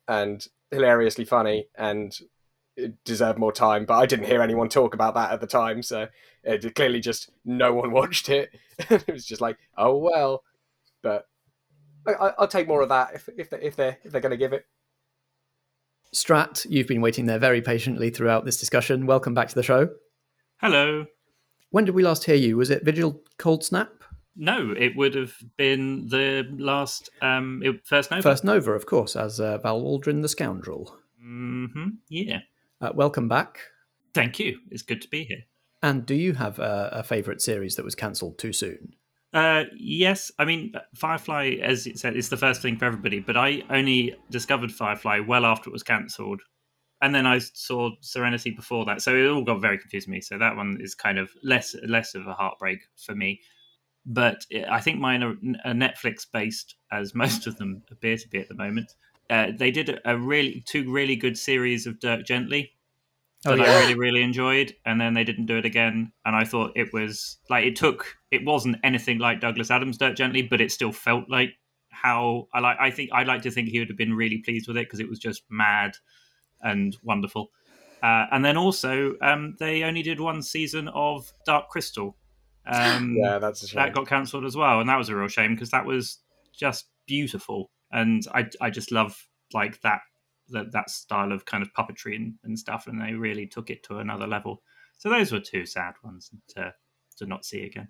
and 0.10 0.46
hilariously 0.72 1.24
funny, 1.24 1.70
and 1.78 2.20
it 2.80 3.04
deserved 3.04 3.38
more 3.40 3.52
time. 3.52 3.86
But 3.86 3.98
I 4.00 4.06
didn't 4.06 4.26
hear 4.26 4.42
anyone 4.42 4.70
talk 4.70 4.94
about 4.94 5.14
that 5.16 5.32
at 5.32 5.42
the 5.42 5.48
time, 5.48 5.84
so 5.84 6.08
it 6.44 6.76
clearly 6.76 7.00
just 7.00 7.30
no 7.46 7.74
one 7.74 7.92
watched 8.00 8.30
it. 8.30 8.50
it 8.78 9.08
was 9.08 9.26
just 9.26 9.42
like, 9.42 9.58
oh 9.78 9.98
well. 9.98 10.44
But 11.02 11.26
I, 12.08 12.12
I- 12.14 12.34
I'll 12.40 12.48
take 12.48 12.68
more 12.68 12.82
of 12.82 12.90
that 12.90 13.14
if 13.16 13.30
if 13.38 13.50
they 13.50 13.62
if 13.62 13.76
they're 13.76 13.98
if 14.04 14.12
they're 14.12 14.22
going 14.22 14.32
to 14.32 14.38
give 14.38 14.54
it. 14.54 14.66
Strat, 16.14 16.66
you've 16.70 16.88
been 16.88 17.02
waiting 17.02 17.28
there 17.28 17.38
very 17.38 17.62
patiently 17.62 18.10
throughout 18.10 18.44
this 18.46 18.58
discussion. 18.60 19.06
Welcome 19.06 19.34
back 19.36 19.48
to 19.50 19.56
the 19.56 19.62
show. 19.64 19.90
Hello. 20.58 21.06
When 21.70 21.86
did 21.86 21.94
we 21.94 22.02
last 22.04 22.24
hear 22.24 22.36
you? 22.36 22.58
Was 22.58 22.72
it 22.72 22.84
Vigil 22.84 23.22
Cold 23.38 23.64
Snap? 23.64 23.92
No, 24.36 24.74
it 24.76 24.96
would 24.96 25.14
have 25.16 25.36
been 25.58 26.08
the 26.08 26.48
last 26.58 27.10
um 27.22 27.62
first 27.84 28.10
Nova. 28.10 28.24
First 28.24 28.44
Nova, 28.44 28.72
of 28.72 28.86
course, 28.88 29.16
as 29.16 29.40
uh, 29.40 29.58
Val 29.60 29.82
Waldron 29.82 30.22
the 30.22 30.30
Scoundrel. 30.30 30.98
hmm 31.22 31.90
Yeah. 32.08 32.40
Uh, 32.82 32.92
welcome 32.94 33.28
back. 33.28 33.60
Thank 34.14 34.40
you. 34.40 34.60
It's 34.72 34.84
good 34.84 35.02
to 35.02 35.10
be 35.10 35.26
here. 35.26 35.44
And 35.82 36.06
do 36.06 36.16
you 36.16 36.34
have 36.34 36.60
a, 36.60 36.90
a 36.94 37.04
favourite 37.04 37.42
series 37.42 37.76
that 37.76 37.86
was 37.86 37.96
cancelled 37.96 38.38
too 38.38 38.54
soon? 38.54 38.96
Uh, 39.34 39.66
yes, 39.78 40.32
I 40.40 40.46
mean 40.46 40.74
Firefly, 40.96 41.58
as 41.62 41.86
it 41.86 42.00
said, 42.00 42.16
is 42.16 42.30
the 42.30 42.38
first 42.38 42.62
thing 42.62 42.78
for 42.78 42.86
everybody. 42.86 43.20
But 43.20 43.38
I 43.38 43.62
only 43.70 44.16
discovered 44.32 44.72
Firefly 44.72 45.20
well 45.20 45.46
after 45.46 45.70
it 45.70 45.74
was 45.74 45.84
cancelled, 45.84 46.42
and 47.02 47.14
then 47.14 47.28
I 47.28 47.38
saw 47.38 47.92
Serenity 48.02 48.50
before 48.50 48.86
that, 48.86 49.02
so 49.02 49.16
it 49.16 49.28
all 49.28 49.44
got 49.44 49.62
very 49.62 49.78
confusing 49.78 50.12
me. 50.12 50.22
So 50.22 50.40
that 50.40 50.56
one 50.56 50.80
is 50.82 50.96
kind 50.96 51.20
of 51.20 51.30
less 51.44 51.76
less 51.88 52.16
of 52.16 52.26
a 52.26 52.34
heartbreak 52.34 52.80
for 52.98 53.14
me. 53.14 53.40
But 54.04 54.46
I 54.70 54.80
think 54.80 55.00
mine 55.00 55.22
are, 55.22 55.36
are 55.64 55.74
Netflix 55.74 56.26
based, 56.32 56.76
as 56.92 57.14
most 57.24 57.46
of 57.46 57.58
them 57.58 57.84
appear 57.92 58.18
to 58.18 58.28
be 58.30 58.40
at 58.40 58.48
the 58.48 58.56
moment. 58.56 58.92
Uh, 59.30 59.52
they 59.56 59.72
did 59.72 59.90
a, 59.90 60.12
a 60.12 60.18
really 60.18 60.64
two 60.66 60.92
really 60.92 61.16
good 61.16 61.38
series 61.38 61.86
of 61.86 62.00
Dirk 62.00 62.26
Gently 62.26 62.72
Oh, 63.46 63.56
that 63.56 63.66
yeah. 63.66 63.72
I 63.72 63.80
really 63.80 63.96
really 63.96 64.22
enjoyed, 64.22 64.76
and 64.86 65.00
then 65.00 65.14
they 65.14 65.24
didn't 65.24 65.46
do 65.46 65.58
it 65.58 65.66
again. 65.66 66.12
And 66.26 66.36
I 66.36 66.44
thought 66.44 66.74
it 66.76 66.92
was 66.92 67.38
like 67.50 67.66
it 67.66 67.76
took 67.78 68.18
it 68.32 68.44
wasn't 68.44 68.78
anything 68.84 69.18
like 69.18 69.40
Douglas 69.40 69.72
Adams' 69.72 69.98
Dirk 69.98 70.18
Gently, 70.18 70.42
but 70.42 70.60
it 70.60 70.72
still 70.72 70.92
felt 70.92 71.30
like 71.30 71.52
how 71.90 72.50
I 72.54 72.60
like. 72.60 72.78
I 72.82 72.92
think 72.92 73.12
I'd 73.14 73.28
like 73.28 73.44
to 73.44 73.52
think 73.52 73.70
he 73.70 73.80
would 73.80 73.88
have 73.88 73.98
been 73.98 74.14
really 74.14 74.40
pleased 74.40 74.68
with 74.68 74.76
it 74.76 74.88
because 74.88 75.00
it 75.00 75.08
was 75.08 75.20
just 75.20 75.44
mad 75.50 75.94
and 76.62 76.98
wonderful. 77.02 77.52
Uh, 78.04 78.26
and 78.32 78.44
then 78.44 78.58
also, 78.58 79.16
um, 79.22 79.56
they 79.60 79.84
only 79.84 80.02
did 80.02 80.20
one 80.20 80.42
season 80.42 80.90
of 80.90 81.32
Dark 81.46 81.70
Crystal. 81.70 82.18
Um, 82.66 83.16
Yeah, 83.18 83.40
that's 83.40 83.64
a 83.64 83.68
shame. 83.68 83.78
that 83.78 83.94
got 83.94 84.08
cancelled 84.08 84.44
as 84.46 84.58
well, 84.58 84.82
and 84.82 84.90
that 84.90 84.98
was 84.98 85.08
a 85.08 85.16
real 85.16 85.30
shame 85.30 85.56
because 85.56 85.72
that 85.72 85.86
was 85.86 86.20
just 86.54 86.88
beautiful, 87.08 87.72
and 87.92 88.26
I 88.34 88.50
I 88.62 88.70
just 88.70 88.92
love 88.92 89.28
like 89.54 89.82
that 89.82 90.02
that 90.50 90.72
that 90.72 90.90
style 90.90 91.32
of 91.32 91.46
kind 91.46 91.64
of 91.64 91.74
puppetry 91.74 92.16
and, 92.16 92.36
and 92.44 92.58
stuff, 92.58 92.88
and 92.88 93.02
they 93.02 93.14
really 93.14 93.48
took 93.48 93.70
it 93.70 93.84
to 93.84 94.00
another 94.00 94.28
level. 94.28 94.62
So 94.98 95.10
those 95.10 95.32
were 95.32 95.40
two 95.40 95.66
sad 95.66 95.94
ones 96.04 96.32
to 96.50 96.74
to 97.18 97.26
not 97.26 97.46
see 97.46 97.64
again. 97.64 97.90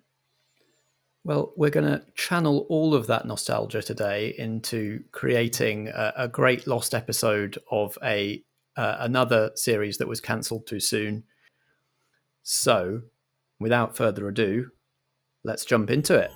Well, 1.22 1.52
we're 1.54 1.70
going 1.70 1.86
to 1.86 2.02
channel 2.14 2.66
all 2.70 2.94
of 2.94 3.06
that 3.08 3.26
nostalgia 3.26 3.82
today 3.82 4.34
into 4.38 5.04
creating 5.12 5.88
a, 5.88 6.14
a 6.16 6.28
great 6.28 6.66
lost 6.66 6.94
episode 6.94 7.58
of 7.70 7.98
a 8.02 8.42
uh, 8.76 8.96
another 9.00 9.50
series 9.54 9.98
that 9.98 10.08
was 10.08 10.20
cancelled 10.20 10.66
too 10.66 10.80
soon. 10.80 11.24
So, 12.42 13.02
without 13.58 13.96
further 13.96 14.28
ado, 14.28 14.70
let's 15.44 15.64
jump 15.66 15.90
into 15.90 16.16
it. 16.16 16.30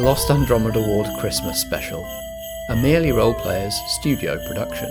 The 0.00 0.06
Lost 0.06 0.30
Andromeda 0.30 0.80
Ward 0.80 1.08
Christmas 1.18 1.60
Special, 1.60 2.02
a 2.70 2.76
Merely 2.76 3.12
Role 3.12 3.34
Players 3.34 3.74
studio 3.86 4.38
production. 4.46 4.88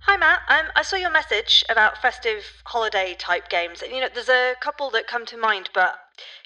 Hi 0.00 0.16
Matt, 0.16 0.40
um, 0.48 0.72
I 0.74 0.82
saw 0.82 0.96
your 0.96 1.12
message 1.12 1.64
about 1.68 1.98
festive 2.02 2.42
holiday 2.64 3.14
type 3.16 3.48
games, 3.48 3.80
and 3.80 3.92
you 3.92 4.00
know, 4.00 4.08
there's 4.12 4.28
a 4.28 4.54
couple 4.60 4.90
that 4.90 5.06
come 5.06 5.24
to 5.26 5.36
mind, 5.36 5.70
but 5.72 6.00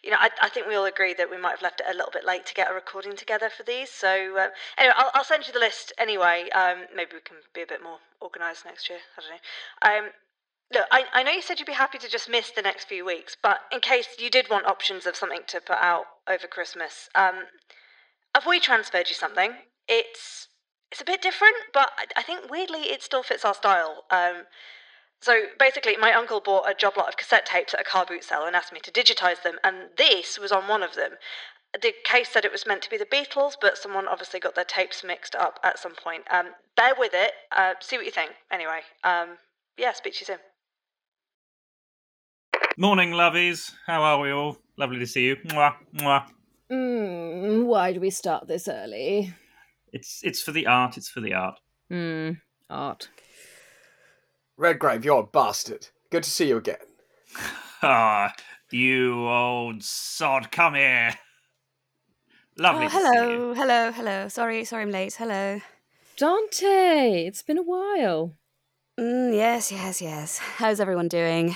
you 0.04 0.10
know, 0.10 0.18
I, 0.20 0.28
I 0.42 0.50
think 0.50 0.66
we 0.66 0.74
all 0.74 0.84
agree 0.84 1.14
that 1.14 1.30
we 1.30 1.38
might 1.38 1.52
have 1.52 1.62
left 1.62 1.80
it 1.80 1.86
a 1.88 1.96
little 1.96 2.12
bit 2.12 2.26
late 2.26 2.44
to 2.44 2.52
get 2.52 2.70
a 2.70 2.74
recording 2.74 3.16
together 3.16 3.48
for 3.48 3.62
these. 3.62 3.88
So 3.88 4.36
uh, 4.36 4.48
anyway, 4.76 4.94
I'll, 4.98 5.10
I'll 5.14 5.24
send 5.24 5.46
you 5.46 5.54
the 5.54 5.60
list 5.60 5.94
anyway. 5.96 6.50
Um, 6.54 6.84
maybe 6.94 7.12
we 7.14 7.20
can 7.20 7.38
be 7.54 7.62
a 7.62 7.66
bit 7.66 7.82
more 7.82 8.00
organised 8.20 8.66
next 8.66 8.90
year. 8.90 8.98
I 9.16 9.22
don't 9.22 10.04
know. 10.04 10.10
Look, 10.72 10.86
I, 10.90 11.04
I 11.12 11.22
know 11.22 11.30
you 11.30 11.42
said 11.42 11.60
you'd 11.60 11.66
be 11.66 11.72
happy 11.72 11.98
to 11.98 12.08
just 12.08 12.28
miss 12.28 12.50
the 12.50 12.62
next 12.62 12.88
few 12.88 13.04
weeks, 13.04 13.36
but 13.40 13.60
in 13.70 13.80
case 13.80 14.08
you 14.18 14.30
did 14.30 14.50
want 14.50 14.66
options 14.66 15.06
of 15.06 15.16
something 15.16 15.42
to 15.46 15.60
put 15.60 15.76
out 15.76 16.06
over 16.28 16.46
Christmas, 16.48 17.08
um, 17.14 17.44
I've 18.34 18.46
we 18.46 18.58
transferred 18.58 19.08
you 19.08 19.14
something. 19.14 19.54
It's 19.88 20.48
it's 20.90 21.00
a 21.00 21.04
bit 21.04 21.22
different, 21.22 21.56
but 21.72 21.90
I, 22.16 22.22
think 22.22 22.50
weirdly 22.50 22.80
it 22.80 23.02
still 23.02 23.22
fits 23.22 23.44
our 23.44 23.54
style. 23.54 24.04
Um, 24.10 24.44
so 25.20 25.46
basically, 25.58 25.96
my 25.96 26.12
uncle 26.12 26.40
bought 26.40 26.70
a 26.70 26.74
job 26.74 26.96
lot 26.96 27.08
of 27.08 27.16
cassette 27.16 27.46
tapes 27.46 27.74
at 27.74 27.80
a 27.80 27.84
car 27.84 28.06
boot 28.06 28.22
sale 28.22 28.44
and 28.44 28.54
asked 28.54 28.72
me 28.72 28.80
to 28.80 28.92
digitize 28.92 29.42
them, 29.42 29.58
and 29.64 29.88
this 29.96 30.38
was 30.38 30.52
on 30.52 30.68
one 30.68 30.82
of 30.82 30.94
them. 30.94 31.12
The 31.80 31.92
case 32.04 32.28
said 32.28 32.44
it 32.44 32.52
was 32.52 32.66
meant 32.66 32.82
to 32.82 32.90
be 32.90 32.96
the 32.96 33.04
Beatles, 33.04 33.54
but 33.60 33.76
someone 33.78 34.06
obviously 34.06 34.38
got 34.40 34.54
their 34.54 34.64
tapes 34.64 35.02
mixed 35.02 35.34
up 35.34 35.58
at 35.64 35.78
some 35.78 35.94
point. 35.94 36.22
Um, 36.30 36.50
bear 36.76 36.94
with 36.96 37.12
it. 37.14 37.32
Uh, 37.50 37.74
see 37.80 37.96
what 37.96 38.06
you 38.06 38.12
think. 38.12 38.32
Anyway, 38.50 38.80
um, 39.02 39.38
yeah, 39.76 39.92
speak 39.92 40.14
to 40.14 40.20
you 40.20 40.26
soon. 40.26 40.38
Morning, 42.76 43.12
lovies. 43.12 43.72
How 43.86 44.02
are 44.02 44.20
we 44.20 44.30
all? 44.30 44.58
Lovely 44.76 44.98
to 44.98 45.06
see 45.06 45.24
you. 45.26 45.36
Mwah, 45.36 45.74
mwah. 45.94 46.26
Mm, 46.70 47.64
why 47.64 47.92
do 47.92 48.00
we 48.00 48.10
start 48.10 48.46
this 48.48 48.68
early? 48.68 49.32
It's 49.92 50.20
it's 50.22 50.42
for 50.42 50.52
the 50.52 50.66
art. 50.66 50.96
It's 50.96 51.08
for 51.08 51.20
the 51.20 51.34
art. 51.34 51.58
Hmm, 51.90 52.32
art. 52.68 53.08
Redgrave, 54.58 55.04
you're 55.04 55.20
a 55.20 55.26
bastard. 55.26 55.88
Good 56.10 56.22
to 56.24 56.30
see 56.30 56.48
you 56.48 56.56
again. 56.58 56.76
Ah, 57.82 58.32
you 58.72 59.28
old 59.28 59.82
sod, 59.82 60.50
come 60.50 60.74
here. 60.74 61.12
Lovely 62.58 62.86
Oh, 62.86 62.88
to 62.88 62.94
see 62.94 62.98
you. 62.98 63.02
hello, 63.04 63.54
hello, 63.54 63.92
hello. 63.92 64.28
Sorry, 64.28 64.64
sorry, 64.64 64.82
I'm 64.84 64.90
late. 64.90 65.12
Hello. 65.14 65.60
Dante, 66.16 67.26
it's 67.26 67.42
been 67.42 67.58
a 67.58 67.62
while. 67.62 68.32
Mm, 68.98 69.34
yes, 69.34 69.70
yes, 69.70 70.00
yes. 70.00 70.38
How's 70.38 70.80
everyone 70.80 71.08
doing? 71.08 71.54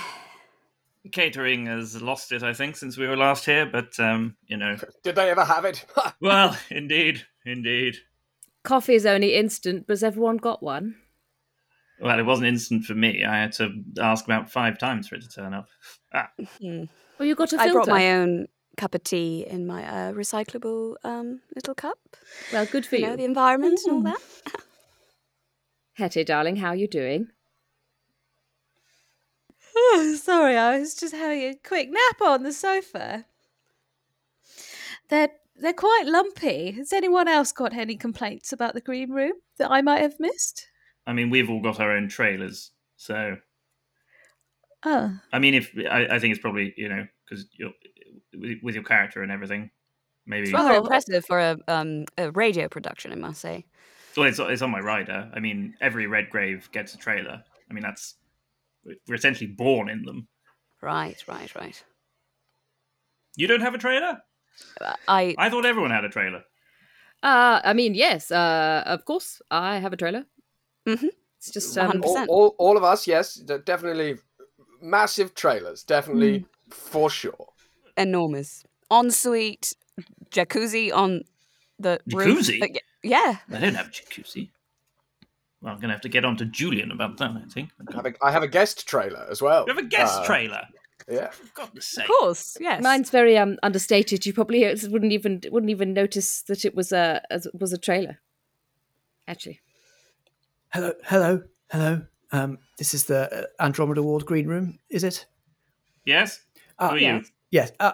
Catering 1.11 1.65
has 1.65 2.01
lost 2.01 2.31
it, 2.31 2.43
I 2.43 2.53
think, 2.53 2.75
since 2.75 2.97
we 2.97 3.07
were 3.07 3.17
last 3.17 3.45
here. 3.45 3.65
But 3.65 3.99
um, 3.99 4.35
you 4.45 4.57
know, 4.57 4.77
Did 5.03 5.15
they 5.15 5.29
ever 5.31 5.43
have 5.43 5.65
it? 5.65 5.85
well, 6.21 6.55
indeed, 6.69 7.25
indeed. 7.45 7.97
Coffee 8.63 8.93
is 8.95 9.05
only 9.07 9.33
instant, 9.35 9.87
but 9.87 9.93
has 9.93 10.03
everyone 10.03 10.37
got 10.37 10.61
one? 10.61 10.95
Well, 11.99 12.19
it 12.19 12.23
wasn't 12.25 12.47
instant 12.47 12.85
for 12.85 12.93
me. 12.93 13.23
I 13.23 13.37
had 13.41 13.51
to 13.53 13.71
ask 13.99 14.25
about 14.25 14.51
five 14.51 14.77
times 14.77 15.07
for 15.07 15.15
it 15.15 15.21
to 15.23 15.29
turn 15.29 15.53
up. 15.53 15.67
Ah, 16.13 16.29
Hmm. 16.59 16.83
Oh, 17.19 17.23
you 17.23 17.35
got 17.35 17.53
a 17.53 17.55
I 17.59 17.63
filter. 17.65 17.69
I 17.69 17.83
brought 17.85 17.87
my 17.87 18.11
own 18.15 18.47
cup 18.75 18.93
of 18.95 19.03
tea 19.03 19.45
in 19.47 19.65
my 19.65 19.83
uh, 19.85 20.11
recyclable 20.11 20.95
um, 21.05 21.39
little 21.55 21.73
cup. 21.73 21.97
Well, 22.51 22.65
good 22.65 22.85
for 22.85 22.97
You 22.97 23.03
you. 23.03 23.07
know, 23.11 23.15
the 23.15 23.23
environment 23.23 23.79
and 23.85 23.93
all 23.93 24.01
that. 24.03 24.19
Hetty, 25.93 26.23
darling, 26.25 26.57
how 26.57 26.69
are 26.69 26.75
you 26.75 26.87
doing? 26.87 27.29
Oh, 29.75 30.15
sorry, 30.21 30.57
I 30.57 30.79
was 30.79 30.95
just 30.95 31.13
having 31.13 31.41
a 31.43 31.55
quick 31.55 31.89
nap 31.89 32.21
on 32.21 32.43
the 32.43 32.53
sofa. 32.53 33.25
They're 35.09 35.29
they're 35.55 35.73
quite 35.73 36.03
lumpy. 36.05 36.71
Has 36.71 36.91
anyone 36.93 37.27
else 37.27 37.51
got 37.51 37.73
any 37.73 37.95
complaints 37.95 38.51
about 38.51 38.73
the 38.73 38.81
green 38.81 39.11
room 39.11 39.33
that 39.57 39.69
I 39.69 39.81
might 39.81 40.01
have 40.01 40.19
missed? 40.19 40.67
I 41.05 41.13
mean, 41.13 41.29
we've 41.29 41.49
all 41.49 41.61
got 41.61 41.79
our 41.79 41.91
own 41.91 42.07
trailers, 42.07 42.71
so 42.95 43.37
Oh, 44.83 45.15
I 45.31 45.37
mean, 45.39 45.53
if 45.53 45.71
I, 45.89 46.07
I 46.07 46.19
think 46.19 46.31
it's 46.31 46.41
probably 46.41 46.73
you 46.77 46.89
know 46.89 47.07
because 47.29 47.45
you're 47.53 47.71
with, 48.33 48.57
with 48.63 48.75
your 48.75 48.83
character 48.83 49.21
and 49.21 49.31
everything, 49.31 49.69
maybe. 50.25 50.43
It's 50.49 50.53
rather 50.53 50.73
Oh. 50.73 50.81
impressive 50.81 51.25
for 51.25 51.39
a, 51.39 51.57
um, 51.67 52.05
a 52.17 52.31
radio 52.31 52.67
production, 52.67 53.11
I 53.11 53.15
must 53.15 53.41
say. 53.41 53.65
Well, 54.17 54.27
it's 54.27 54.39
it's 54.39 54.61
on 54.61 54.71
my 54.71 54.79
rider. 54.79 55.29
I 55.33 55.39
mean, 55.39 55.75
every 55.81 56.07
Redgrave 56.07 56.69
gets 56.71 56.95
a 56.95 56.97
trailer. 56.97 57.43
I 57.69 57.73
mean, 57.73 57.83
that's 57.83 58.15
we're 59.07 59.15
essentially 59.15 59.51
born 59.51 59.89
in 59.89 60.03
them. 60.03 60.27
Right, 60.81 61.23
right, 61.27 61.53
right. 61.55 61.83
You 63.35 63.47
don't 63.47 63.61
have 63.61 63.75
a 63.75 63.77
trailer? 63.77 64.21
Uh, 64.79 64.93
I 65.07 65.35
I 65.37 65.49
thought 65.49 65.65
everyone 65.65 65.91
had 65.91 66.03
a 66.05 66.09
trailer. 66.09 66.43
Uh, 67.23 67.61
I 67.63 67.73
mean, 67.73 67.93
yes, 67.93 68.31
uh, 68.31 68.83
of 68.85 69.05
course, 69.05 69.41
I 69.51 69.77
have 69.79 69.93
a 69.93 69.97
trailer. 69.97 70.25
Mhm. 70.87 71.09
It's 71.37 71.51
just, 71.51 71.75
One 71.77 71.85
um, 71.85 71.91
hundred 71.91 72.05
all, 72.05 72.13
percent. 72.13 72.29
all, 72.29 72.55
all 72.57 72.77
of 72.77 72.83
us, 72.83 73.07
yes, 73.07 73.35
definitely 73.65 74.17
massive 74.81 75.33
trailers, 75.33 75.83
definitely 75.83 76.45
for 76.69 77.09
sure. 77.09 77.47
enormous 77.97 78.63
ensuite 78.89 79.73
jacuzzi 80.31 80.91
on 80.93 81.23
the 81.79 81.99
roof. 82.13 82.39
Jacuzzi? 82.39 82.61
Uh, 82.61 82.79
yeah, 83.03 83.37
I 83.51 83.59
don't 83.59 83.75
have 83.75 83.87
a 83.87 83.91
jacuzzi. 83.91 84.49
Well, 85.61 85.73
I'm 85.73 85.79
gonna 85.79 85.93
have 85.93 86.01
to 86.01 86.09
get 86.09 86.25
on 86.25 86.37
to 86.37 86.45
Julian 86.45 86.91
about 86.91 87.17
that. 87.17 87.31
I 87.31 87.41
think. 87.51 87.69
I 87.89 87.95
have 87.95 88.05
a, 88.05 88.13
I 88.23 88.31
have 88.31 88.43
a 88.43 88.47
guest 88.47 88.87
trailer 88.87 89.25
as 89.29 89.41
well. 89.41 89.65
You 89.67 89.73
have 89.75 89.83
a 89.83 89.87
guest 89.87 90.19
Uh, 90.21 90.25
trailer. 90.25 90.61
Yeah. 91.09 91.29
For 91.31 91.45
God's 91.53 91.85
sake. 91.85 92.05
of 92.05 92.11
course. 92.19 92.57
Yes. 92.59 92.81
mine's 92.81 93.09
very 93.09 93.37
um 93.37 93.57
understated. 93.63 94.25
You 94.25 94.33
probably 94.33 94.65
uh, 94.65 94.75
wouldn't 94.89 95.11
even 95.11 95.41
wouldn't 95.51 95.69
even 95.69 95.93
notice 95.93 96.41
that 96.43 96.63
it 96.65 96.73
was 96.75 96.91
a 96.91 97.21
as- 97.29 97.47
was 97.53 97.73
a 97.73 97.77
trailer. 97.77 98.19
Actually, 99.27 99.61
Hello, 100.73 100.93
hello, 101.05 101.43
hello. 101.69 102.01
Um, 102.31 102.57
this 102.77 102.93
is 102.93 103.05
the 103.05 103.43
uh, 103.59 103.63
Andromeda 103.63 104.01
Ward 104.01 104.25
Green 104.25 104.47
Room, 104.47 104.79
is 104.89 105.03
it? 105.03 105.25
Yes. 106.05 106.39
Uh, 106.79 106.89
Who 106.89 106.95
are 106.95 106.99
yeah. 106.99 107.15
you? 107.17 107.23
Yes. 107.51 107.71
Uh, 107.79 107.91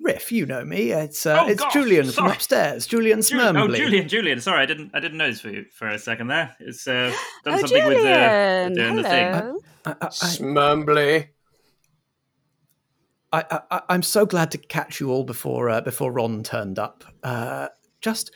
Riff, 0.00 0.30
you 0.30 0.46
know 0.46 0.64
me. 0.64 0.90
It's 0.92 1.26
uh, 1.26 1.42
Oh, 1.42 1.48
it's 1.48 1.60
gosh, 1.60 1.72
Julian 1.72 2.10
from 2.10 2.26
upstairs. 2.26 2.86
Julian 2.86 3.22
Ju- 3.22 3.38
oh, 3.40 3.68
Julian, 3.68 4.08
Julian. 4.08 4.40
Sorry, 4.40 4.62
I 4.62 4.66
didn't. 4.66 4.90
I 4.94 5.00
didn't 5.00 5.18
notice 5.18 5.40
for 5.40 5.48
you 5.48 5.64
for 5.72 5.88
a 5.88 5.98
second 5.98 6.28
there. 6.28 6.54
It's 6.60 6.86
uh, 6.86 7.12
done 7.44 7.54
oh, 7.54 7.58
something 7.58 7.86
with 7.86 7.96
Julian. 7.98 8.12
uh, 8.14 8.68
doing 8.74 8.96
the 8.96 9.02
thing. 9.02 9.32
Hello. 9.32 9.58
I, 9.84 9.90
I, 9.90 9.96
I, 10.02 10.06
Smumbly. 10.08 11.28
I, 13.32 13.60
I, 13.70 13.80
I'm 13.88 14.02
so 14.02 14.24
glad 14.24 14.50
to 14.52 14.58
catch 14.58 15.00
you 15.00 15.10
all 15.10 15.24
before 15.24 15.68
uh, 15.68 15.80
before 15.80 16.12
Ron 16.12 16.42
turned 16.42 16.78
up. 16.78 17.04
Uh, 17.22 17.68
just 18.00 18.32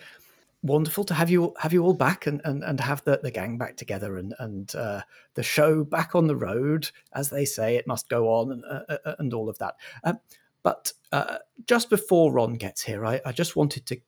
wonderful 0.63 1.05
to 1.05 1.15
have 1.15 1.31
you 1.31 1.55
have 1.59 1.73
you 1.73 1.83
all 1.85 1.95
back 1.95 2.27
and, 2.27 2.41
and, 2.45 2.63
and 2.65 2.81
have 2.81 3.03
the, 3.05 3.19
the 3.23 3.31
gang 3.31 3.57
back 3.57 3.77
together 3.77 4.17
and 4.19 4.35
and 4.39 4.75
uh, 4.75 5.01
the 5.35 5.43
show 5.43 5.85
back 5.85 6.15
on 6.15 6.27
the 6.27 6.37
road, 6.37 6.91
as 7.15 7.31
they 7.31 7.45
say, 7.45 7.77
it 7.77 7.87
must 7.87 8.09
go 8.09 8.29
on 8.29 8.53
and 8.53 8.65
uh, 8.65 8.97
uh, 9.05 9.15
and 9.19 9.33
all 9.33 9.49
of 9.49 9.59
that. 9.59 9.75
Um, 10.05 10.19
but 10.63 10.93
uh, 11.13 11.39
just 11.67 11.91
before 11.91 12.33
Ron 12.33 12.55
gets 12.55 12.83
here, 12.83 13.05
I, 13.05 13.21
I 13.25 13.33
just 13.33 13.57
wanted 13.57 13.87
to 13.87 14.01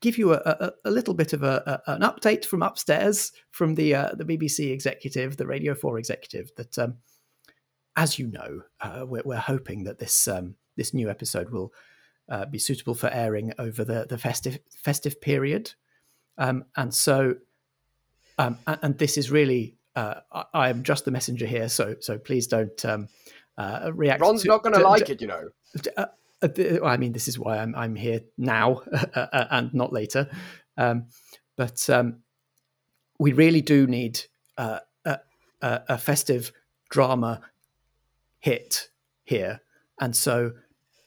give 0.00 0.18
you 0.18 0.32
a, 0.32 0.38
a, 0.38 0.72
a 0.86 0.90
little 0.90 1.14
bit 1.14 1.32
of 1.32 1.42
a, 1.42 1.82
an 1.86 2.00
update 2.00 2.44
from 2.44 2.62
upstairs 2.62 3.32
from 3.50 3.74
the 3.74 3.94
uh, 3.94 4.12
the 4.14 4.24
BBC 4.24 4.70
executive, 4.72 5.36
the 5.36 5.46
Radio 5.46 5.74
Four 5.74 5.98
executive. 5.98 6.50
That, 6.56 6.78
um, 6.78 6.96
as 7.96 8.18
you 8.18 8.28
know, 8.28 8.62
uh, 8.80 9.04
we're, 9.06 9.22
we're 9.24 9.36
hoping 9.36 9.84
that 9.84 9.98
this 9.98 10.26
um, 10.28 10.56
this 10.76 10.94
new 10.94 11.10
episode 11.10 11.50
will 11.50 11.72
uh, 12.28 12.46
be 12.46 12.58
suitable 12.58 12.94
for 12.94 13.08
airing 13.08 13.52
over 13.58 13.84
the 13.84 14.06
the 14.08 14.18
festive 14.18 14.58
festive 14.76 15.20
period, 15.20 15.74
um, 16.38 16.64
and 16.76 16.92
so 16.94 17.36
um, 18.38 18.58
and 18.66 18.98
this 18.98 19.16
is 19.16 19.30
really. 19.30 19.76
Uh, 19.96 20.20
I, 20.54 20.70
am 20.70 20.84
just 20.84 21.04
the 21.04 21.10
messenger 21.10 21.46
here, 21.46 21.68
so 21.68 21.96
so 21.98 22.16
please 22.16 22.46
don't 22.46 22.84
um, 22.84 23.08
uh, 23.58 23.90
react. 23.92 24.20
Ron's 24.20 24.42
to- 24.42 24.48
not 24.48 24.62
going 24.62 24.74
to- 24.74 24.80
like 24.80 25.10
it, 25.10 25.20
you 25.20 25.26
know. 25.26 25.48
Uh, 25.96 26.06
uh, 26.42 26.84
I 26.84 26.96
mean, 26.96 27.12
this 27.12 27.28
is 27.28 27.38
why 27.38 27.58
I'm 27.58 27.74
I'm 27.74 27.94
here 27.94 28.20
now 28.38 28.82
uh, 29.14 29.46
and 29.50 29.72
not 29.74 29.92
later. 29.92 30.28
Um, 30.76 31.06
but 31.56 31.88
um, 31.90 32.20
we 33.18 33.32
really 33.32 33.60
do 33.60 33.86
need 33.86 34.20
uh, 34.56 34.80
a, 35.04 35.18
a, 35.60 35.82
a 35.90 35.98
festive 35.98 36.52
drama 36.88 37.42
hit 38.38 38.88
here, 39.24 39.60
and 40.00 40.16
so 40.16 40.52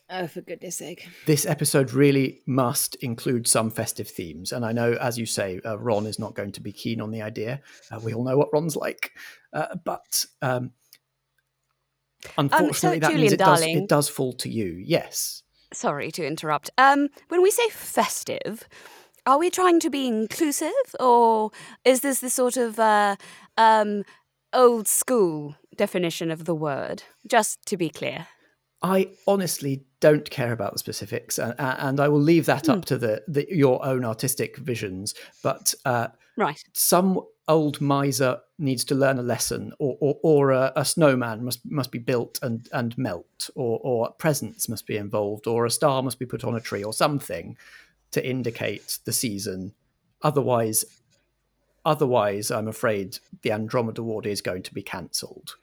oh 0.09 0.27
for 0.27 0.41
goodness 0.41 0.77
sake! 0.77 1.07
this 1.25 1.45
episode 1.45 1.91
really 1.93 2.41
must 2.45 2.95
include 2.95 3.47
some 3.47 3.71
festive 3.71 4.07
themes. 4.07 4.51
And 4.51 4.63
I 4.63 4.71
know, 4.71 4.93
as 4.93 5.17
you 5.17 5.25
say, 5.25 5.59
uh, 5.65 5.79
Ron 5.79 6.05
is 6.05 6.19
not 6.19 6.35
going 6.35 6.51
to 6.51 6.61
be 6.61 6.71
keen 6.71 7.01
on 7.01 7.09
the 7.09 7.23
idea. 7.23 7.61
Uh, 7.91 7.99
we 7.99 8.13
all 8.13 8.23
know 8.23 8.37
what 8.37 8.53
Ron's 8.53 8.75
like, 8.75 9.11
uh, 9.51 9.75
but. 9.83 10.25
Um, 10.41 10.71
Unfortunately, 12.37 12.99
that 12.99 13.13
means 13.13 13.31
Julian, 13.31 13.33
it 13.33 13.37
does, 13.37 13.61
it 13.61 13.89
does 13.89 14.09
fall 14.09 14.33
to 14.33 14.49
you. 14.49 14.81
Yes. 14.83 15.43
Sorry 15.73 16.11
to 16.11 16.25
interrupt. 16.25 16.69
Um, 16.77 17.09
when 17.29 17.41
we 17.41 17.51
say 17.51 17.67
festive, 17.69 18.67
are 19.25 19.39
we 19.39 19.49
trying 19.49 19.79
to 19.79 19.89
be 19.89 20.07
inclusive, 20.07 20.71
or 20.99 21.51
is 21.83 22.01
this 22.01 22.19
the 22.19 22.29
sort 22.29 22.57
of 22.57 22.79
uh, 22.79 23.15
um, 23.57 24.03
old 24.53 24.87
school 24.87 25.55
definition 25.75 26.29
of 26.29 26.45
the 26.45 26.55
word? 26.55 27.03
Just 27.27 27.65
to 27.67 27.77
be 27.77 27.89
clear. 27.89 28.27
I 28.81 29.11
honestly 29.27 29.85
don't 30.01 30.29
care 30.29 30.51
about 30.51 30.73
the 30.73 30.79
specifics, 30.79 31.39
and, 31.39 31.55
and 31.57 31.99
I 31.99 32.09
will 32.09 32.19
leave 32.19 32.45
that 32.47 32.67
up 32.67 32.83
to 32.85 32.97
the, 32.97 33.23
the 33.27 33.47
your 33.49 33.83
own 33.85 34.03
artistic 34.03 34.57
visions. 34.57 35.13
But 35.41 35.73
uh, 35.85 36.07
Right. 36.35 36.61
some 36.73 37.21
old 37.47 37.81
miser 37.81 38.39
needs 38.57 38.83
to 38.85 38.95
learn 38.95 39.19
a 39.19 39.23
lesson, 39.23 39.73
or 39.79 39.97
or, 39.99 40.17
or 40.23 40.51
a, 40.51 40.71
a 40.75 40.85
snowman 40.85 41.43
must 41.43 41.59
must 41.69 41.91
be 41.91 41.99
built 41.99 42.39
and 42.41 42.69
and 42.71 42.97
melt, 42.97 43.49
or 43.55 43.79
or 43.83 44.11
presents 44.13 44.69
must 44.69 44.87
be 44.87 44.97
involved, 44.97 45.47
or 45.47 45.65
a 45.65 45.71
star 45.71 46.01
must 46.01 46.19
be 46.19 46.25
put 46.25 46.43
on 46.43 46.55
a 46.55 46.61
tree, 46.61 46.83
or 46.83 46.93
something 46.93 47.57
to 48.11 48.25
indicate 48.25 48.99
the 49.05 49.11
season. 49.13 49.73
Otherwise, 50.21 50.85
otherwise, 51.85 52.51
I'm 52.51 52.67
afraid 52.67 53.19
the 53.41 53.51
Andromeda 53.51 54.03
Ward 54.03 54.25
is 54.25 54.41
going 54.41 54.63
to 54.63 54.73
be 54.73 54.81
cancelled. 54.83 55.55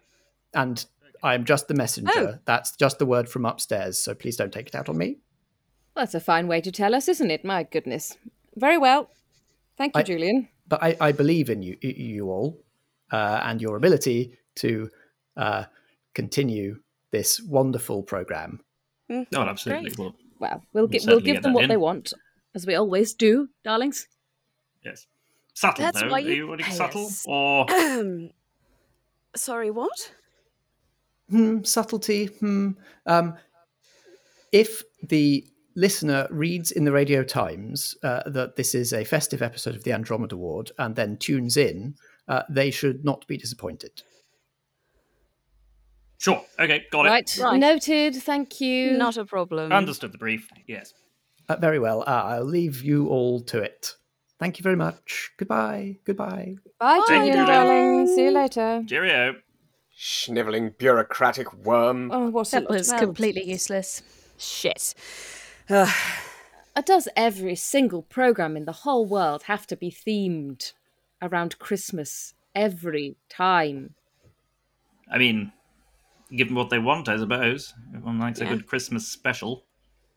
And 0.53 0.85
I 1.23 1.35
am 1.35 1.45
just 1.45 1.69
the 1.69 1.75
messenger. 1.75 2.11
Oh. 2.17 2.39
That's 2.45 2.77
just 2.77 2.99
the 2.99 3.07
word 3.07 3.29
from 3.29 3.47
upstairs. 3.47 3.99
So 3.99 4.15
please 4.15 4.37
don't 4.37 4.53
take 4.53 4.67
it 4.69 4.75
out 4.75 4.89
on 4.89 4.99
me. 4.99 5.19
That's 5.95 6.15
a 6.15 6.21
fine 6.21 6.49
way 6.49 6.61
to 6.61 6.73
tell 6.73 6.95
us, 6.95 7.09
isn't 7.09 7.31
it? 7.31 7.45
My 7.45 7.63
goodness. 7.63 8.17
Very 8.57 8.79
well. 8.79 9.11
Thank 9.77 9.95
you, 9.97 10.01
I- 10.01 10.05
Julian. 10.05 10.49
But 10.71 10.83
I, 10.83 10.97
I 11.01 11.13
believe 11.13 11.51
in 11.51 11.63
you, 11.63 11.77
you 11.83 12.31
all, 12.31 12.59
uh, 13.13 13.41
and 13.45 13.61
your 13.61 13.77
ability 13.77 14.39
to 14.57 14.89
uh, 15.37 15.65
continue 16.15 16.79
this 17.11 17.41
wonderful 17.43 18.03
program. 18.03 18.61
Oh, 19.11 19.27
absolutely. 19.35 19.91
Great. 19.91 19.99
Well, 19.99 20.15
Well, 20.39 20.63
we'll, 20.73 20.83
We'll 20.87 20.89
gi- 21.01 21.07
we'll 21.07 21.21
give 21.21 21.43
them 21.43 21.53
what 21.53 21.65
in. 21.65 21.69
they 21.69 21.77
want, 21.77 22.13
as 22.55 22.67
we 22.67 22.75
always 22.77 23.13
do, 23.15 23.49
darlings. 23.65 24.07
yes. 24.85 25.07
Subtle, 25.55 25.85
That's 25.85 26.01
though. 26.01 26.09
why 26.09 26.19
Are 26.19 26.21
you 26.21 26.33
you 26.35 26.47
wanting 26.47 26.65
pay 26.67 26.73
subtle? 26.73 27.07
us. 27.07 27.27
Or. 27.29 27.67
Sorry, 29.37 29.71
what? 29.71 30.13
Hmm, 31.29 31.63
subtlety. 31.65 32.27
Hmm. 32.27 32.71
Um, 33.07 33.35
if 34.53 34.83
the 35.03 35.47
listener 35.81 36.29
reads 36.31 36.71
in 36.71 36.85
the 36.85 36.93
Radio 36.93 37.25
Times 37.25 37.97
uh, 38.03 38.23
that 38.27 38.57
this 38.57 38.75
is 38.75 38.93
a 38.93 39.03
festive 39.05 39.41
episode 39.41 39.75
of 39.75 39.85
the 39.85 39.93
Andromeda 39.93 40.37
Ward 40.37 40.71
and 40.79 40.95
then 40.95 41.17
tunes 41.17 41.57
in, 41.57 41.95
uh, 42.29 42.43
they 42.51 42.71
should 42.71 43.05
not 43.05 43.27
be 43.27 43.37
disappointed. 43.39 44.03
Sure. 46.19 46.45
Okay, 46.59 46.85
got 46.93 47.07
it. 47.07 47.09
Right. 47.09 47.39
Right. 47.41 47.59
Noted. 47.59 48.15
Thank 48.15 48.61
you. 48.61 48.93
Not 48.99 49.17
a 49.17 49.25
problem. 49.25 49.73
Understood 49.73 50.13
the 50.13 50.19
brief. 50.19 50.51
Yes. 50.67 50.93
Uh, 51.49 51.57
very 51.57 51.79
well. 51.79 52.03
Uh, 52.03 52.25
I'll 52.25 52.45
leave 52.45 52.83
you 52.83 53.09
all 53.09 53.41
to 53.45 53.59
it. 53.59 53.97
Thank 54.39 54.59
you 54.59 54.63
very 54.63 54.77
much. 54.77 55.31
Goodbye. 55.39 55.97
Goodbye. 56.05 56.57
Bye, 56.79 57.01
Thank 57.07 57.33
Julian, 57.33 57.39
you. 57.39 57.47
darling. 57.47 58.07
See 58.07 58.25
you 58.25 58.31
later. 58.33 58.85
Cheerio. 58.87 59.37
Snivelling 59.99 60.75
bureaucratic 60.79 61.53
worm. 61.65 62.11
Oh, 62.13 62.29
what's 62.29 62.51
That 62.51 62.65
it? 62.65 62.71
was 62.71 62.91
well, 62.91 63.01
completely 63.01 63.45
useless. 63.45 64.03
Shit. 64.37 64.95
Uh, 65.71 65.91
Does 66.85 67.09
every 67.15 67.55
single 67.55 68.03
program 68.03 68.57
in 68.57 68.65
the 68.65 68.73
whole 68.73 69.07
world 69.07 69.45
have 69.45 69.67
to 69.69 69.77
be 69.77 69.91
themed 69.91 70.73
around 71.23 71.59
Christmas 71.59 72.35
every 72.55 73.17
time? 73.29 73.95
I 75.11 75.19
mean, 75.19 75.53
give 76.35 76.49
them 76.49 76.57
what 76.57 76.71
they 76.71 76.79
want, 76.79 77.09
I 77.09 77.17
suppose. 77.19 77.75
Everyone 77.95 78.19
likes 78.19 78.41
a 78.41 78.47
good 78.47 78.67
Christmas 78.67 79.07
special. 79.07 79.65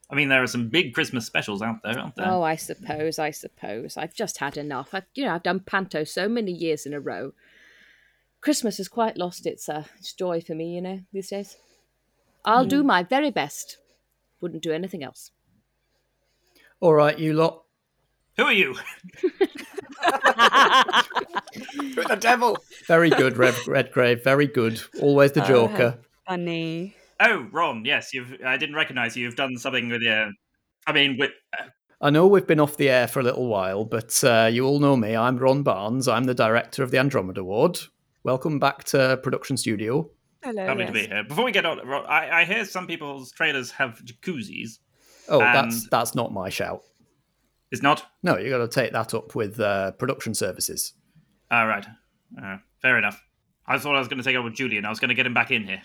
I 0.09 0.15
mean, 0.15 0.29
there 0.29 0.43
are 0.43 0.47
some 0.47 0.69
big 0.69 0.93
Christmas 0.93 1.25
specials 1.25 1.61
out 1.61 1.81
there, 1.83 1.97
aren't 1.99 2.15
there? 2.15 2.27
Oh, 2.27 2.43
I 2.43 2.55
suppose, 2.55 3.17
I 3.19 3.31
suppose. 3.31 3.97
I've 3.97 4.13
just 4.13 4.37
had 4.37 4.57
enough. 4.57 4.89
I've, 4.93 5.05
you 5.15 5.25
know, 5.25 5.33
I've 5.33 5.43
done 5.43 5.61
panto 5.61 6.03
so 6.03 6.27
many 6.27 6.51
years 6.51 6.85
in 6.85 6.93
a 6.93 6.99
row. 6.99 7.33
Christmas 8.41 8.77
has 8.77 8.87
quite 8.87 9.17
lost 9.17 9.45
its, 9.45 9.69
uh, 9.69 9.85
its 9.97 10.13
joy 10.13 10.41
for 10.41 10.53
me, 10.53 10.75
you 10.75 10.81
know, 10.81 10.99
these 11.11 11.29
days. 11.29 11.57
I'll 12.45 12.65
do 12.65 12.83
my 12.83 13.03
very 13.03 13.31
best. 13.31 13.77
Wouldn't 14.41 14.61
do 14.61 14.73
anything 14.73 15.03
else. 15.03 15.31
All 16.83 16.93
right, 16.93 17.17
you 17.17 17.31
lot. 17.31 17.63
Who 18.35 18.43
are 18.43 18.51
you? 18.51 18.71
With 19.23 19.29
the 22.09 22.17
devil. 22.19 22.57
Very 22.87 23.09
good, 23.09 23.37
Red, 23.37 23.55
Redgrave. 23.65 24.21
Very 24.21 24.47
good. 24.47 24.81
Always 24.99 25.31
the 25.31 25.43
Joker. 25.43 25.97
Funny. 26.27 26.93
Oh, 27.21 27.47
Ron. 27.53 27.85
Yes, 27.85 28.13
you've. 28.13 28.35
I 28.45 28.57
didn't 28.57 28.75
recognise 28.75 29.15
you. 29.15 29.23
You've 29.23 29.37
done 29.37 29.55
something 29.55 29.87
with 29.87 30.01
your. 30.01 30.31
I 30.85 30.91
mean, 30.91 31.15
with. 31.17 31.31
Uh, 31.57 31.67
I 32.01 32.09
know 32.09 32.27
we've 32.27 32.45
been 32.45 32.59
off 32.59 32.75
the 32.75 32.89
air 32.89 33.07
for 33.07 33.21
a 33.21 33.23
little 33.23 33.47
while, 33.47 33.85
but 33.85 34.21
uh, 34.21 34.49
you 34.51 34.65
all 34.65 34.79
know 34.79 34.97
me. 34.97 35.15
I'm 35.15 35.37
Ron 35.37 35.63
Barnes. 35.63 36.09
I'm 36.09 36.25
the 36.25 36.35
director 36.35 36.83
of 36.83 36.91
the 36.91 36.97
Andromeda 36.97 37.45
Ward. 37.45 37.79
Welcome 38.25 38.59
back 38.59 38.83
to 38.85 39.21
Production 39.23 39.55
Studio. 39.55 40.09
Hello. 40.43 40.65
lovely 40.65 40.87
to 40.87 40.91
be 40.91 41.07
here. 41.07 41.23
Before 41.23 41.45
we 41.45 41.53
get 41.53 41.65
on, 41.65 41.79
I, 42.09 42.41
I 42.41 42.43
hear 42.43 42.65
some 42.65 42.87
people's 42.87 43.31
trailers 43.31 43.71
have 43.71 44.01
jacuzzis. 44.03 44.79
Oh, 45.29 45.39
that's 45.39 45.81
And- 45.83 45.91
that's 45.91 46.15
not 46.15 46.31
my 46.33 46.49
shout. 46.49 46.81
It's 47.71 47.81
not. 47.81 48.05
No, 48.21 48.37
you 48.37 48.49
got 48.49 48.59
to 48.59 48.67
take 48.67 48.91
that 48.93 49.13
up 49.13 49.33
with 49.35 49.59
uh, 49.59 49.91
production 49.93 50.35
services. 50.35 50.93
All 51.49 51.65
right. 51.67 51.85
Uh, 52.41 52.57
fair 52.81 52.97
enough. 52.97 53.19
I 53.65 53.79
thought 53.79 53.95
I 53.95 53.99
was 53.99 54.07
going 54.07 54.17
to 54.19 54.23
take 54.23 54.35
it 54.35 54.37
up 54.37 54.43
with 54.43 54.53
Julian. 54.53 54.85
I 54.85 54.89
was 54.89 54.99
going 54.99 55.09
to 55.09 55.15
get 55.15 55.25
him 55.25 55.33
back 55.33 55.49
in 55.49 55.65
here. 55.65 55.81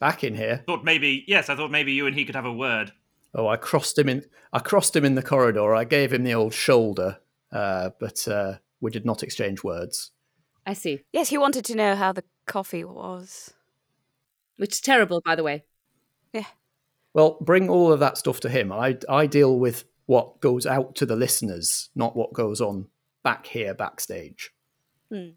Back 0.00 0.22
in 0.24 0.34
here. 0.34 0.62
Thought 0.66 0.84
maybe. 0.84 1.24
Yes, 1.26 1.48
I 1.48 1.56
thought 1.56 1.70
maybe 1.70 1.92
you 1.92 2.06
and 2.06 2.14
he 2.14 2.24
could 2.24 2.34
have 2.34 2.44
a 2.44 2.52
word. 2.52 2.92
Oh, 3.34 3.48
I 3.48 3.56
crossed 3.56 3.98
him 3.98 4.08
in. 4.08 4.24
I 4.52 4.58
crossed 4.58 4.94
him 4.94 5.04
in 5.04 5.14
the 5.14 5.22
corridor. 5.22 5.74
I 5.74 5.84
gave 5.84 6.12
him 6.12 6.24
the 6.24 6.34
old 6.34 6.52
shoulder, 6.52 7.18
uh, 7.52 7.90
but 7.98 8.26
uh, 8.28 8.54
we 8.80 8.90
did 8.90 9.06
not 9.06 9.22
exchange 9.22 9.64
words. 9.64 10.10
I 10.66 10.72
see. 10.74 11.00
Yes, 11.12 11.28
he 11.30 11.38
wanted 11.38 11.64
to 11.66 11.74
know 11.74 11.94
how 11.96 12.12
the 12.12 12.24
coffee 12.46 12.84
was. 12.84 13.54
Which 14.56 14.72
is 14.72 14.80
terrible, 14.80 15.20
by 15.24 15.36
the 15.36 15.42
way. 15.42 15.64
Well, 17.14 17.38
bring 17.40 17.68
all 17.68 17.92
of 17.92 18.00
that 18.00 18.18
stuff 18.18 18.40
to 18.40 18.48
him. 18.48 18.72
I 18.72 18.98
I 19.08 19.26
deal 19.26 19.58
with 19.58 19.84
what 20.06 20.40
goes 20.40 20.66
out 20.66 20.96
to 20.96 21.06
the 21.06 21.16
listeners, 21.16 21.88
not 21.94 22.16
what 22.16 22.32
goes 22.34 22.60
on 22.60 22.88
back 23.22 23.46
here 23.46 23.74
backstage. 23.74 24.52
Hmm. 25.10 25.30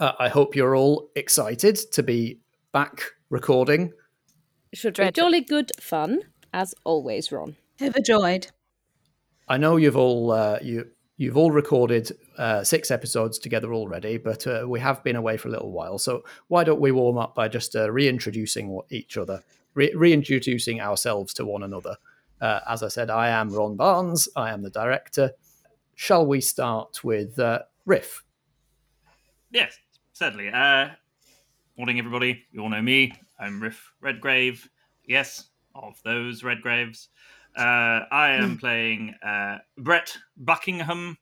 Uh, 0.00 0.12
I 0.18 0.28
hope 0.28 0.56
you're 0.56 0.76
all 0.76 1.10
excited 1.14 1.76
to 1.92 2.02
be 2.02 2.40
back 2.72 3.02
recording. 3.30 3.92
Should 4.72 4.94
Dreadful. 4.94 5.24
jolly 5.24 5.40
good 5.40 5.70
fun, 5.80 6.20
as 6.52 6.74
always, 6.84 7.32
Ron. 7.32 7.56
Overjoyed. 7.80 8.48
I 9.48 9.56
know 9.56 9.76
you've 9.76 9.96
all 9.96 10.30
uh, 10.30 10.58
you 10.62 10.90
you've 11.16 11.36
all 11.36 11.50
recorded 11.50 12.12
uh, 12.36 12.62
six 12.62 12.90
episodes 12.90 13.38
together 13.38 13.72
already, 13.74 14.18
but 14.18 14.46
uh, 14.46 14.64
we 14.66 14.80
have 14.80 15.02
been 15.02 15.16
away 15.16 15.36
for 15.36 15.48
a 15.48 15.50
little 15.50 15.72
while. 15.72 15.98
So 15.98 16.24
why 16.48 16.64
don't 16.64 16.80
we 16.80 16.92
warm 16.92 17.18
up 17.18 17.34
by 17.34 17.48
just 17.48 17.74
uh, 17.74 17.90
reintroducing 17.90 18.80
each 18.90 19.16
other, 19.16 19.42
re- 19.78 19.94
reintroducing 19.94 20.80
ourselves 20.80 21.32
to 21.34 21.46
one 21.46 21.62
another? 21.62 21.96
Uh, 22.40 22.60
as 22.68 22.82
I 22.82 22.88
said, 22.88 23.10
I 23.10 23.28
am 23.28 23.50
Ron 23.50 23.76
Barnes. 23.76 24.28
I 24.36 24.50
am 24.50 24.62
the 24.62 24.70
director. 24.70 25.30
Shall 25.94 26.26
we 26.26 26.40
start 26.40 27.02
with 27.04 27.38
uh, 27.38 27.60
Riff? 27.86 28.24
Yes, 29.50 29.78
certainly. 30.12 30.48
Uh, 30.48 30.90
morning, 31.76 31.98
everybody. 31.98 32.44
You 32.52 32.62
all 32.62 32.68
know 32.68 32.82
me. 32.82 33.12
I'm 33.38 33.62
Riff 33.62 33.92
Redgrave. 34.00 34.68
Yes, 35.06 35.48
of 35.74 36.00
those 36.04 36.42
Redgraves. 36.42 37.08
Uh, 37.56 38.04
I 38.10 38.30
am 38.32 38.58
playing 38.58 39.14
uh, 39.24 39.58
Brett 39.78 40.16
Buckingham, 40.36 41.16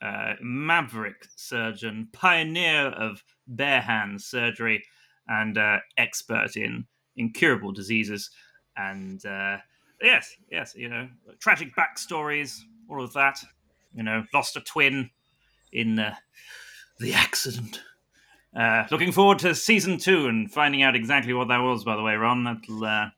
uh, 0.00 0.34
maverick 0.40 1.26
surgeon, 1.34 2.08
pioneer 2.12 2.86
of 2.88 3.22
bare 3.46 3.80
hand 3.80 4.20
surgery, 4.20 4.84
and 5.28 5.58
uh, 5.58 5.78
expert 5.96 6.56
in 6.56 6.86
incurable 7.16 7.72
diseases. 7.72 8.30
And 8.76 9.24
uh, 9.24 9.58
yes, 10.02 10.34
yes, 10.50 10.74
you 10.74 10.88
know, 10.88 11.08
tragic 11.38 11.74
backstories, 11.74 12.58
all 12.88 13.02
of 13.02 13.12
that. 13.14 13.38
You 13.94 14.02
know, 14.02 14.24
lost 14.34 14.56
a 14.56 14.60
twin 14.60 15.10
in 15.72 15.98
uh, 15.98 16.14
the 16.98 17.14
accident. 17.14 17.80
Uh, 18.54 18.84
looking 18.90 19.12
forward 19.12 19.38
to 19.38 19.54
season 19.54 19.98
two 19.98 20.28
and 20.28 20.50
finding 20.50 20.82
out 20.82 20.96
exactly 20.96 21.32
what 21.32 21.48
that 21.48 21.58
was. 21.58 21.84
By 21.84 21.96
the 21.96 22.02
way, 22.02 22.14
Ron, 22.14 22.44
that'll 22.44 22.84
uh, 22.84 23.08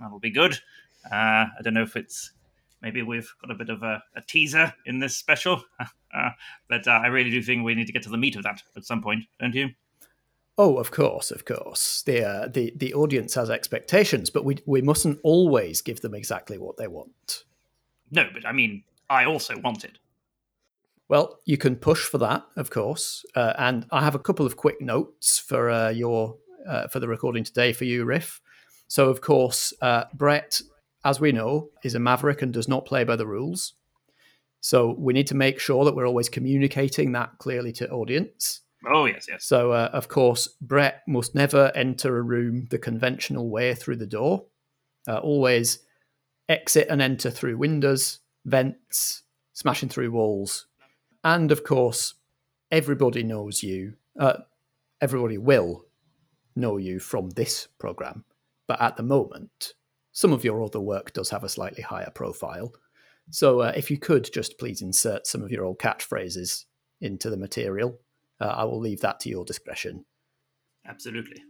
that'll 0.00 0.18
be 0.18 0.30
good. 0.30 0.54
Uh, 1.10 1.46
I 1.46 1.62
don't 1.62 1.74
know 1.74 1.82
if 1.82 1.96
it's 1.96 2.32
maybe 2.82 3.02
we've 3.02 3.30
got 3.40 3.50
a 3.50 3.54
bit 3.54 3.70
of 3.70 3.82
a, 3.82 4.02
a 4.16 4.20
teaser 4.20 4.72
in 4.86 4.98
this 4.98 5.16
special, 5.16 5.62
uh, 5.80 6.30
but 6.68 6.86
uh, 6.86 6.90
I 6.90 7.06
really 7.06 7.30
do 7.30 7.42
think 7.42 7.64
we 7.64 7.74
need 7.74 7.86
to 7.86 7.92
get 7.92 8.02
to 8.02 8.10
the 8.10 8.18
meat 8.18 8.36
of 8.36 8.42
that 8.42 8.62
at 8.76 8.84
some 8.84 9.02
point, 9.02 9.24
don't 9.40 9.54
you? 9.54 9.70
Oh, 10.58 10.76
of 10.76 10.90
course, 10.90 11.30
of 11.30 11.44
course. 11.44 12.02
The 12.02 12.24
uh, 12.24 12.48
the 12.48 12.72
the 12.76 12.94
audience 12.94 13.34
has 13.34 13.50
expectations, 13.50 14.30
but 14.30 14.44
we 14.44 14.58
we 14.66 14.82
mustn't 14.82 15.18
always 15.22 15.80
give 15.80 16.00
them 16.00 16.14
exactly 16.14 16.58
what 16.58 16.76
they 16.76 16.88
want. 16.88 17.44
No, 18.10 18.28
but 18.32 18.46
I 18.46 18.52
mean, 18.52 18.84
I 19.08 19.24
also 19.24 19.58
want 19.58 19.84
it. 19.84 19.98
Well, 21.08 21.40
you 21.44 21.58
can 21.58 21.76
push 21.76 22.04
for 22.04 22.18
that, 22.18 22.46
of 22.56 22.70
course, 22.70 23.24
uh, 23.34 23.54
and 23.58 23.86
I 23.90 24.02
have 24.02 24.14
a 24.14 24.18
couple 24.18 24.46
of 24.46 24.56
quick 24.56 24.80
notes 24.80 25.38
for 25.38 25.70
uh, 25.70 25.90
your 25.90 26.36
uh, 26.66 26.88
for 26.88 27.00
the 27.00 27.08
recording 27.08 27.44
today 27.44 27.72
for 27.72 27.84
you, 27.84 28.04
Riff. 28.04 28.40
So, 28.88 29.08
of 29.08 29.22
course, 29.22 29.72
uh, 29.80 30.04
Brett, 30.12 30.60
as 31.04 31.18
we 31.18 31.32
know, 31.32 31.70
is 31.82 31.94
a 31.94 31.98
maverick 31.98 32.42
and 32.42 32.52
does 32.52 32.68
not 32.68 32.84
play 32.84 33.04
by 33.04 33.16
the 33.16 33.26
rules. 33.26 33.74
So 34.60 34.94
we 34.96 35.12
need 35.12 35.26
to 35.26 35.34
make 35.34 35.58
sure 35.58 35.84
that 35.84 35.96
we're 35.96 36.06
always 36.06 36.28
communicating 36.28 37.12
that 37.12 37.38
clearly 37.38 37.72
to 37.72 37.90
audience. 37.90 38.60
Oh 38.86 39.04
yes, 39.06 39.26
yes. 39.28 39.44
So, 39.44 39.72
uh, 39.72 39.90
of 39.92 40.08
course, 40.08 40.48
Brett 40.60 41.02
must 41.06 41.34
never 41.34 41.70
enter 41.74 42.16
a 42.16 42.22
room 42.22 42.66
the 42.70 42.78
conventional 42.78 43.48
way 43.48 43.74
through 43.74 43.96
the 43.96 44.06
door. 44.06 44.46
Uh, 45.06 45.18
always 45.18 45.80
exit 46.48 46.88
and 46.90 47.00
enter 47.00 47.30
through 47.30 47.58
windows, 47.58 48.18
vents, 48.44 49.22
smashing 49.52 49.88
through 49.88 50.10
walls. 50.10 50.66
And 51.24 51.52
of 51.52 51.64
course, 51.64 52.14
everybody 52.70 53.22
knows 53.22 53.62
you. 53.62 53.94
Uh, 54.18 54.38
everybody 55.00 55.38
will 55.38 55.86
know 56.56 56.76
you 56.76 56.98
from 56.98 57.30
this 57.30 57.68
program. 57.78 58.24
But 58.66 58.80
at 58.80 58.96
the 58.96 59.02
moment, 59.02 59.74
some 60.12 60.32
of 60.32 60.44
your 60.44 60.62
other 60.62 60.80
work 60.80 61.12
does 61.12 61.30
have 61.30 61.44
a 61.44 61.48
slightly 61.48 61.82
higher 61.82 62.10
profile. 62.14 62.72
So 63.30 63.60
uh, 63.60 63.72
if 63.76 63.90
you 63.90 63.98
could 63.98 64.30
just 64.32 64.58
please 64.58 64.82
insert 64.82 65.26
some 65.26 65.42
of 65.42 65.50
your 65.50 65.64
old 65.64 65.78
catchphrases 65.78 66.64
into 67.00 67.30
the 67.30 67.36
material, 67.36 67.98
uh, 68.42 68.54
I 68.56 68.64
will 68.64 68.80
leave 68.80 69.00
that 69.00 69.20
to 69.20 69.28
your 69.28 69.44
discretion. 69.44 70.04
Absolutely. 70.86 71.42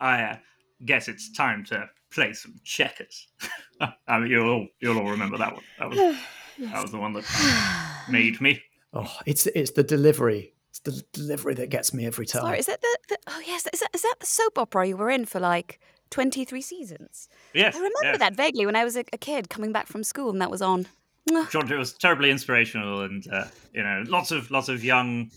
I 0.00 0.22
uh, 0.22 0.36
guess 0.84 1.08
it's 1.08 1.32
time 1.32 1.64
to 1.66 1.88
play 2.10 2.32
some 2.32 2.56
checkers. 2.64 3.28
I 4.08 4.18
mean, 4.18 4.30
you'll 4.30 4.48
all, 4.48 4.66
you'll 4.80 4.98
all 4.98 5.10
remember 5.10 5.38
that 5.38 5.52
one. 5.52 5.62
That 5.78 5.90
was, 5.90 5.98
that 6.58 6.82
was 6.82 6.90
the 6.90 6.98
one 6.98 7.12
that 7.12 8.04
made 8.10 8.40
me. 8.40 8.62
Oh, 8.92 9.16
it's 9.24 9.46
it's 9.46 9.70
the 9.72 9.84
delivery. 9.84 10.52
It's 10.70 10.80
the 10.80 11.04
delivery 11.12 11.54
that 11.54 11.70
gets 11.70 11.94
me 11.94 12.06
every 12.06 12.26
time. 12.26 12.42
Sorry, 12.42 12.58
is 12.58 12.66
that 12.66 12.80
the, 12.80 12.98
the 13.10 13.18
oh 13.28 13.40
yes, 13.46 13.66
is 13.72 13.80
that, 13.80 13.90
is 13.94 14.02
that 14.02 14.16
the 14.18 14.26
soap 14.26 14.58
opera 14.58 14.88
you 14.88 14.96
were 14.96 15.10
in 15.10 15.26
for 15.26 15.38
like 15.38 15.78
twenty 16.10 16.44
three 16.44 16.60
seasons? 16.60 17.28
Yes. 17.54 17.74
I 17.74 17.78
remember 17.78 17.98
yes. 18.02 18.18
that 18.18 18.34
vaguely 18.34 18.66
when 18.66 18.74
I 18.74 18.84
was 18.84 18.96
a, 18.96 19.04
a 19.12 19.18
kid 19.18 19.48
coming 19.48 19.70
back 19.70 19.86
from 19.86 20.02
school 20.02 20.30
and 20.30 20.40
that 20.40 20.50
was 20.50 20.60
on. 20.60 20.88
Mwah. 21.28 21.48
Sure, 21.50 21.62
it 21.72 21.78
was 21.78 21.92
terribly 21.92 22.30
inspirational, 22.30 23.02
and 23.02 23.26
uh, 23.32 23.44
you 23.72 23.82
know, 23.82 24.02
lots 24.06 24.30
of 24.30 24.50
lots 24.50 24.68
of 24.68 24.82
young, 24.82 25.30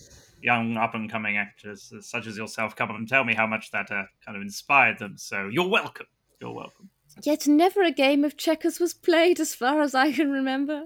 young 0.44 0.78
up 0.78 0.94
and 0.94 1.10
coming 1.10 1.38
actors 1.38 1.92
uh, 1.96 2.02
such 2.02 2.28
as 2.28 2.38
yourself 2.38 2.76
come 2.76 2.90
up 2.92 2.98
and 2.98 3.08
tell 3.08 3.24
me 3.24 3.34
how 3.34 3.48
much 3.48 3.72
that 3.72 3.90
uh, 3.92 4.04
kind 4.26 4.36
of 4.36 4.42
inspired 4.42 5.00
them. 5.00 5.18
So 5.18 5.50
you're 5.52 5.70
welcome. 5.70 6.06
You're 6.42 6.54
welcome. 6.54 6.90
Yet 7.24 7.48
never 7.48 7.82
a 7.84 7.92
game 7.92 8.24
of 8.24 8.38
checkers 8.38 8.80
was 8.80 8.94
played, 8.94 9.40
as 9.40 9.56
far 9.56 9.82
as 9.82 9.96
I 9.96 10.12
can 10.12 10.32
remember. 10.32 10.84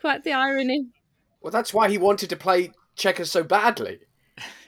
Quite 0.00 0.24
the 0.24 0.32
irony. 0.32 0.88
Well, 1.40 1.50
that's 1.50 1.72
why 1.72 1.88
he 1.88 1.96
wanted 1.98 2.28
to 2.30 2.36
play 2.36 2.72
checkers 2.96 3.30
so 3.30 3.42
badly. 3.42 3.98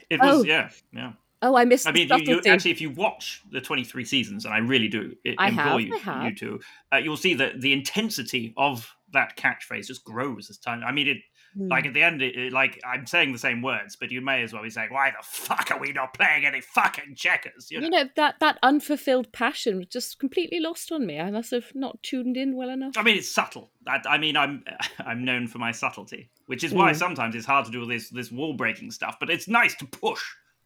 It 0.08 0.20
was 0.20 0.40
Oh. 0.40 0.42
yeah, 0.44 0.70
yeah. 0.92 1.12
Oh, 1.44 1.56
I 1.56 1.64
missed 1.64 1.88
I 1.88 1.92
mean, 1.92 2.06
the 2.06 2.18
you, 2.18 2.40
you, 2.44 2.52
actually, 2.52 2.70
if 2.70 2.80
you 2.80 2.90
watch 2.90 3.42
the 3.50 3.60
23 3.60 4.04
seasons, 4.04 4.44
and 4.44 4.54
I 4.54 4.58
really 4.58 4.86
do 4.88 5.14
i- 5.26 5.34
I 5.38 5.48
implore 5.48 5.64
have, 5.72 5.80
you, 5.80 5.94
I 5.94 5.98
have. 5.98 6.22
you 6.24 6.34
to, 6.36 6.60
uh, 6.92 6.96
you'll 6.98 7.16
see 7.16 7.34
that 7.34 7.60
the 7.60 7.72
intensity 7.72 8.54
of 8.56 8.88
that 9.12 9.36
catchphrase 9.36 9.88
just 9.88 10.04
grows 10.04 10.48
as 10.50 10.58
time. 10.58 10.82
I 10.86 10.92
mean, 10.92 11.08
it 11.08 11.16
Hmm. 11.56 11.68
like 11.68 11.84
at 11.86 11.92
the 11.94 12.02
end, 12.02 12.22
it, 12.22 12.36
it- 12.36 12.52
like 12.52 12.80
I'm 12.84 13.06
saying 13.06 13.32
the 13.32 13.38
same 13.38 13.60
words, 13.62 13.94
but 13.96 14.10
you 14.10 14.20
may 14.20 14.42
as 14.42 14.52
well 14.52 14.62
be 14.62 14.70
saying, 14.70 14.88
"Why 14.92 15.10
the 15.10 15.22
fuck 15.22 15.70
are 15.70 15.78
we 15.78 15.92
not 15.92 16.14
playing 16.14 16.46
any 16.46 16.60
fucking 16.60 17.14
checkers?" 17.16 17.70
You 17.70 17.78
know? 17.80 17.84
You 17.84 17.90
know, 17.90 18.04
that, 18.16 18.40
that 18.40 18.58
unfulfilled 18.62 19.32
passion 19.32 19.76
was 19.78 19.86
just 19.86 20.18
completely 20.18 20.60
lost 20.60 20.90
on 20.92 21.04
me. 21.06 21.20
I 21.20 21.30
must 21.30 21.50
have 21.50 21.66
not 21.74 22.02
tuned 22.02 22.36
in 22.36 22.56
well 22.56 22.70
enough. 22.70 22.94
I 22.96 23.02
mean, 23.02 23.18
it's 23.18 23.28
subtle. 23.30 23.70
I, 23.86 24.00
I 24.06 24.18
mean, 24.18 24.36
I'm 24.36 24.64
I'm 25.04 25.24
known 25.24 25.46
for 25.46 25.58
my 25.58 25.72
subtlety, 25.72 26.30
which 26.46 26.64
is 26.64 26.72
why 26.72 26.92
Mm. 26.92 26.96
sometimes 26.96 27.34
it's 27.34 27.46
hard 27.46 27.66
to 27.66 27.70
do 27.70 27.82
all 27.82 27.88
this 27.88 28.08
this 28.10 28.30
wall 28.32 28.54
breaking 28.54 28.90
stuff. 28.90 29.16
But 29.20 29.28
it's 29.30 29.46
nice 29.48 29.74
to 29.76 29.86
push 29.86 30.22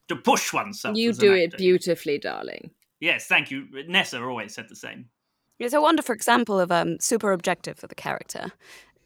to 0.09 0.17
push 0.17 0.53
oneself. 0.53 0.97
You 0.97 1.13
do 1.13 1.33
it 1.33 1.57
beautifully, 1.57 2.19
darling. 2.19 2.71
Yes, 3.01 3.27
thank 3.27 3.51
you. 3.51 3.67
Nessa 3.89 4.23
always 4.23 4.55
said 4.55 4.69
the 4.69 4.77
same. 4.77 5.07
It's 5.59 5.75
a 5.75 5.81
wonderful 5.81 6.15
example 6.15 6.61
of 6.61 6.71
um, 6.71 6.99
super 7.01 7.33
objective 7.33 7.79
for 7.79 7.87
the 7.87 7.95
character. 7.95 8.53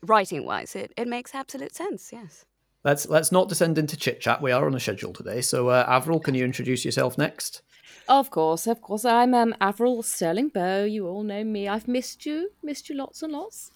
Writing 0.02 0.44
wise, 0.44 0.74
it, 0.74 0.92
it 0.96 1.08
makes 1.08 1.34
absolute 1.34 1.74
sense, 1.74 2.10
yes. 2.12 2.44
Let's 2.82 3.06
let's 3.08 3.30
not 3.30 3.50
descend 3.50 3.76
into 3.76 3.96
chit 3.96 4.20
chat. 4.20 4.40
We 4.40 4.52
are 4.52 4.66
on 4.66 4.74
a 4.74 4.80
schedule 4.80 5.12
today. 5.12 5.42
So, 5.42 5.68
uh, 5.68 5.84
Avril, 5.86 6.18
can 6.18 6.34
you 6.34 6.44
introduce 6.44 6.82
yourself 6.84 7.18
next? 7.18 7.60
Of 8.08 8.30
course, 8.30 8.66
of 8.66 8.80
course. 8.80 9.04
I'm 9.04 9.34
um, 9.34 9.54
Avril 9.60 10.02
Sterling 10.02 10.48
Bow. 10.48 10.84
You 10.84 11.06
all 11.06 11.22
know 11.22 11.44
me. 11.44 11.68
I've 11.68 11.86
missed 11.86 12.24
you, 12.24 12.50
missed 12.62 12.88
you 12.88 12.96
lots 12.96 13.22
and 13.22 13.32
lots. 13.32 13.70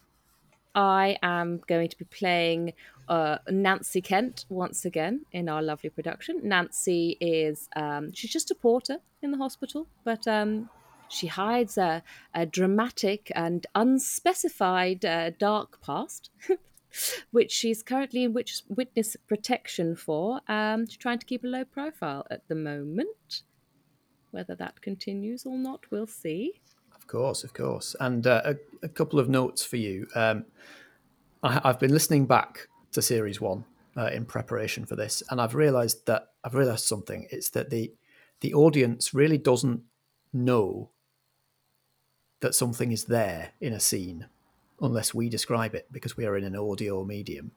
I 0.74 1.18
am 1.22 1.60
going 1.68 1.88
to 1.88 1.98
be 1.98 2.06
playing 2.06 2.72
uh, 3.08 3.38
Nancy 3.48 4.00
Kent 4.00 4.44
once 4.48 4.84
again 4.84 5.26
in 5.32 5.48
our 5.48 5.62
lovely 5.62 5.90
production. 5.90 6.40
Nancy 6.42 7.16
is 7.20 7.68
um, 7.76 8.12
she's 8.12 8.32
just 8.32 8.50
a 8.50 8.54
porter 8.54 8.98
in 9.22 9.30
the 9.30 9.38
hospital, 9.38 9.86
but 10.04 10.26
um, 10.26 10.70
she 11.14 11.26
hides 11.26 11.78
a, 11.78 12.02
a 12.34 12.46
dramatic 12.46 13.30
and 13.34 13.66
unspecified 13.74 15.04
uh, 15.04 15.30
dark 15.38 15.80
past. 15.80 16.30
Which 17.32 17.50
she's 17.50 17.82
currently 17.82 18.22
in 18.22 18.34
which 18.34 18.62
witness 18.68 19.16
protection 19.26 19.96
for, 19.96 20.40
um, 20.46 20.86
she's 20.86 20.96
trying 20.96 21.18
to 21.18 21.26
keep 21.26 21.42
a 21.42 21.48
low 21.48 21.64
profile 21.64 22.24
at 22.30 22.46
the 22.46 22.54
moment. 22.54 23.42
Whether 24.30 24.54
that 24.54 24.80
continues 24.80 25.44
or 25.44 25.58
not, 25.58 25.80
we'll 25.90 26.06
see. 26.06 26.60
Of 26.94 27.08
course, 27.08 27.42
of 27.42 27.52
course. 27.52 27.96
And 27.98 28.24
uh, 28.28 28.42
a, 28.44 28.54
a 28.84 28.88
couple 28.88 29.18
of 29.18 29.28
notes 29.28 29.64
for 29.64 29.76
you. 29.76 30.06
Um, 30.14 30.44
I, 31.42 31.60
I've 31.64 31.80
been 31.80 31.92
listening 31.92 32.26
back 32.26 32.68
to 32.92 33.02
series 33.02 33.40
one 33.40 33.64
uh, 33.96 34.10
in 34.12 34.24
preparation 34.24 34.86
for 34.86 34.96
this, 34.96 35.22
and 35.30 35.40
I've 35.40 35.54
realised 35.54 36.06
that 36.06 36.28
I've 36.44 36.54
realised 36.54 36.84
something. 36.84 37.26
It's 37.30 37.50
that 37.50 37.70
the 37.70 37.92
the 38.40 38.54
audience 38.54 39.14
really 39.14 39.38
doesn't 39.38 39.82
know 40.32 40.90
that 42.40 42.54
something 42.54 42.92
is 42.92 43.04
there 43.04 43.50
in 43.60 43.72
a 43.72 43.80
scene 43.80 44.26
unless 44.80 45.14
we 45.14 45.28
describe 45.28 45.74
it 45.74 45.86
because 45.90 46.16
we 46.16 46.26
are 46.26 46.36
in 46.36 46.44
an 46.44 46.56
audio 46.56 47.04
medium. 47.04 47.52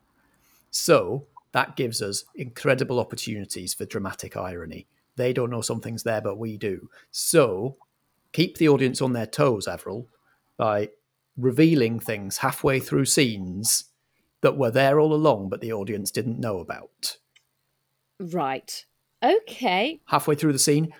So 0.71 1.27
that 1.51 1.75
gives 1.75 2.01
us 2.01 2.25
incredible 2.35 2.99
opportunities 2.99 3.73
for 3.73 3.85
dramatic 3.85 4.37
irony. 4.37 4.87
They 5.15 5.33
don't 5.33 5.49
know 5.49 5.61
something's 5.61 6.03
there, 6.03 6.21
but 6.21 6.37
we 6.37 6.57
do. 6.57 6.89
So 7.11 7.77
keep 8.33 8.57
the 8.57 8.69
audience 8.69 9.01
on 9.01 9.13
their 9.13 9.25
toes, 9.25 9.67
Avril, 9.67 10.07
by 10.57 10.89
revealing 11.35 11.99
things 11.99 12.37
halfway 12.37 12.79
through 12.79 13.05
scenes 13.05 13.85
that 14.41 14.57
were 14.57 14.71
there 14.71 14.99
all 14.99 15.13
along, 15.13 15.49
but 15.49 15.61
the 15.61 15.73
audience 15.73 16.11
didn't 16.11 16.39
know 16.39 16.59
about. 16.59 17.17
Right. 18.19 18.85
Okay. 19.23 19.99
Halfway 20.05 20.35
through 20.35 20.53
the 20.53 20.59
scene, 20.59 20.93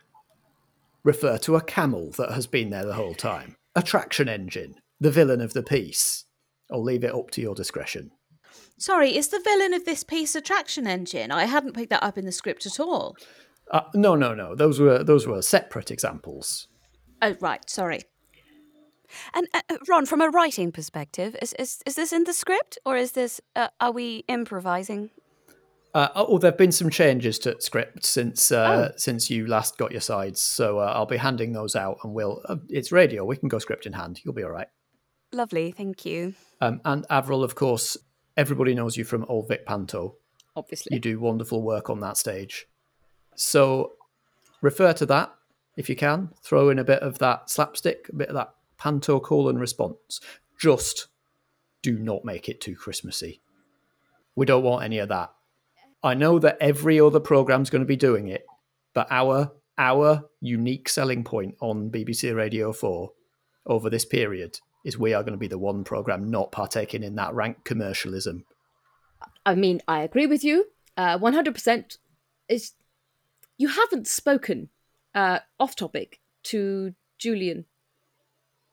refer 1.04 1.38
to 1.40 1.56
a 1.56 1.62
camel 1.62 2.12
that 2.18 2.32
has 2.32 2.48
been 2.48 2.70
there 2.70 2.86
the 2.86 2.94
whole 2.94 3.14
time, 3.14 3.57
a 3.78 3.84
traction 3.84 4.28
engine, 4.28 4.76
the 5.00 5.12
villain 5.12 5.40
of 5.40 5.54
the 5.54 5.62
piece. 5.62 6.26
I'll 6.72 6.84
leave 6.84 7.04
it 7.04 7.14
up 7.14 7.30
to 7.32 7.42
your 7.42 7.54
discretion. 7.54 8.12
Sorry, 8.80 9.16
is 9.16 9.28
the 9.28 9.40
villain 9.40 9.74
of 9.76 9.86
this 9.86 10.04
piece 10.04 10.36
a 10.36 10.42
traction 10.42 10.88
engine? 10.88 11.32
I 11.32 11.46
hadn't 11.46 11.74
picked 11.74 11.92
that 11.92 12.04
up 12.04 12.18
in 12.18 12.26
the 12.26 12.32
script 12.32 12.66
at 12.66 12.80
all. 12.80 13.16
Uh, 13.72 13.82
no, 13.94 14.16
no, 14.16 14.34
no. 14.34 14.56
Those 14.56 14.80
were 14.80 15.04
those 15.04 15.28
were 15.28 15.42
separate 15.44 15.92
examples. 15.92 16.68
Oh, 17.22 17.36
right, 17.40 17.70
sorry. 17.70 18.02
And 19.34 19.48
uh, 19.54 19.62
uh, 19.70 19.78
Ron, 19.88 20.06
from 20.06 20.22
a 20.22 20.30
writing 20.30 20.72
perspective, 20.72 21.36
is, 21.42 21.54
is, 21.54 21.82
is 21.86 21.96
this 21.96 22.12
in 22.12 22.24
the 22.24 22.34
script 22.34 22.78
or 22.86 22.98
is 22.98 23.14
this, 23.14 23.40
uh, 23.56 23.70
are 23.80 23.92
we 23.92 24.26
improvising? 24.28 25.12
Uh, 25.94 26.10
oh, 26.16 26.38
there've 26.38 26.58
been 26.58 26.72
some 26.72 26.90
changes 26.90 27.40
to 27.40 27.60
script 27.60 28.06
since 28.06 28.52
uh, 28.52 28.92
since 28.98 29.30
you 29.30 29.48
last 29.48 29.78
got 29.78 29.92
your 29.92 30.02
sides, 30.02 30.42
so 30.42 30.80
uh, 30.80 30.92
I'll 30.96 31.06
be 31.06 31.18
handing 31.18 31.54
those 31.54 31.76
out, 31.76 31.98
and 32.04 32.14
we'll. 32.14 32.42
Uh, 32.46 32.58
it's 32.70 32.92
radio; 32.92 33.26
we 33.26 33.38
can 33.38 33.50
go 33.50 33.58
script 33.58 33.86
in 33.86 33.94
hand. 33.94 34.20
You'll 34.24 34.34
be 34.34 34.44
all 34.44 34.52
right. 34.52 34.68
Lovely, 35.32 35.72
thank 35.72 36.06
you. 36.06 36.36
Um, 36.62 36.82
and 36.86 37.06
Avril, 37.10 37.44
of 37.44 37.56
course, 37.56 37.98
everybody 38.36 38.74
knows 38.76 38.96
you 38.96 39.04
from 39.04 39.26
Old 39.28 39.48
Vic 39.48 39.66
Panto. 39.66 40.16
Obviously. 40.56 40.96
You 40.96 41.00
do 41.00 41.20
wonderful 41.20 41.62
work 41.62 41.90
on 41.90 42.00
that 42.00 42.18
stage. 42.18 42.68
So 43.36 43.94
refer 44.62 44.94
to 44.94 45.06
that 45.08 45.34
if 45.76 45.90
you 45.90 45.96
can. 45.96 46.32
Throw 46.42 46.70
in 46.70 46.80
a 46.80 46.84
bit 46.84 47.02
of 47.02 47.20
that 47.20 47.50
slapstick, 47.50 48.10
a 48.10 48.16
bit 48.16 48.30
of 48.30 48.36
that 48.36 48.54
panto 48.78 49.20
call 49.20 49.50
and 49.50 49.60
response. 49.60 50.20
Just 50.60 51.08
do 51.82 52.00
not 52.00 52.26
make 52.26 52.50
it 52.50 52.60
too 52.60 52.76
Christmassy. 52.76 53.42
We 54.36 54.46
don't 54.46 54.64
want 54.64 54.84
any 54.84 54.98
of 54.98 55.10
that. 55.10 55.32
I 56.08 56.14
know 56.14 56.40
that 56.40 56.58
every 56.62 57.02
other 57.02 57.20
program's 57.20 57.70
going 57.70 57.82
to 57.82 57.86
be 57.86 57.98
doing 57.98 58.30
it, 58.30 58.46
but 58.94 59.08
our 59.10 59.52
our 59.78 60.24
unique 60.40 60.88
selling 60.88 61.26
point 61.26 61.56
on 61.60 61.92
BBC 61.92 62.34
Radio 62.34 62.72
4 62.72 63.12
over 63.66 63.90
this 63.90 64.06
period 64.06 64.58
is 64.86 64.98
we 64.98 65.14
are 65.14 65.22
going 65.22 65.34
to 65.34 65.38
be 65.38 65.50
the 65.50 65.60
one 65.60 65.84
program 65.84 66.32
not 66.32 66.54
partaking 66.54 67.04
in 67.04 67.16
that 67.16 67.34
rank 67.34 67.66
commercialism. 67.66 68.46
I 69.46 69.56
mean, 69.56 69.82
I 69.86 70.00
agree 70.04 70.28
with 70.28 70.46
you. 70.46 70.68
Uh, 70.96 71.20
100% 71.20 71.98
is. 72.48 72.72
You 73.58 73.68
haven't 73.68 74.08
spoken 74.08 74.70
uh, 75.14 75.40
off 75.60 75.76
topic 75.76 76.22
to 76.44 76.94
Julian 77.18 77.66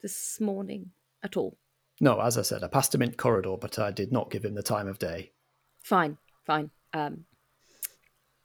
this 0.02 0.40
morning 0.40 0.92
at 1.24 1.36
all. 1.36 1.58
No, 2.00 2.20
as 2.20 2.38
I 2.38 2.42
said, 2.42 2.62
I 2.62 2.68
passed 2.68 2.94
him 2.94 3.02
in 3.02 3.14
corridor, 3.14 3.56
but 3.60 3.80
I 3.80 3.90
did 3.90 4.12
not 4.12 4.30
give 4.30 4.44
him 4.44 4.54
the 4.54 4.62
time 4.62 4.86
of 4.86 5.00
day. 5.00 5.32
Fine, 5.82 6.18
fine. 6.46 6.70
Um, 6.94 7.24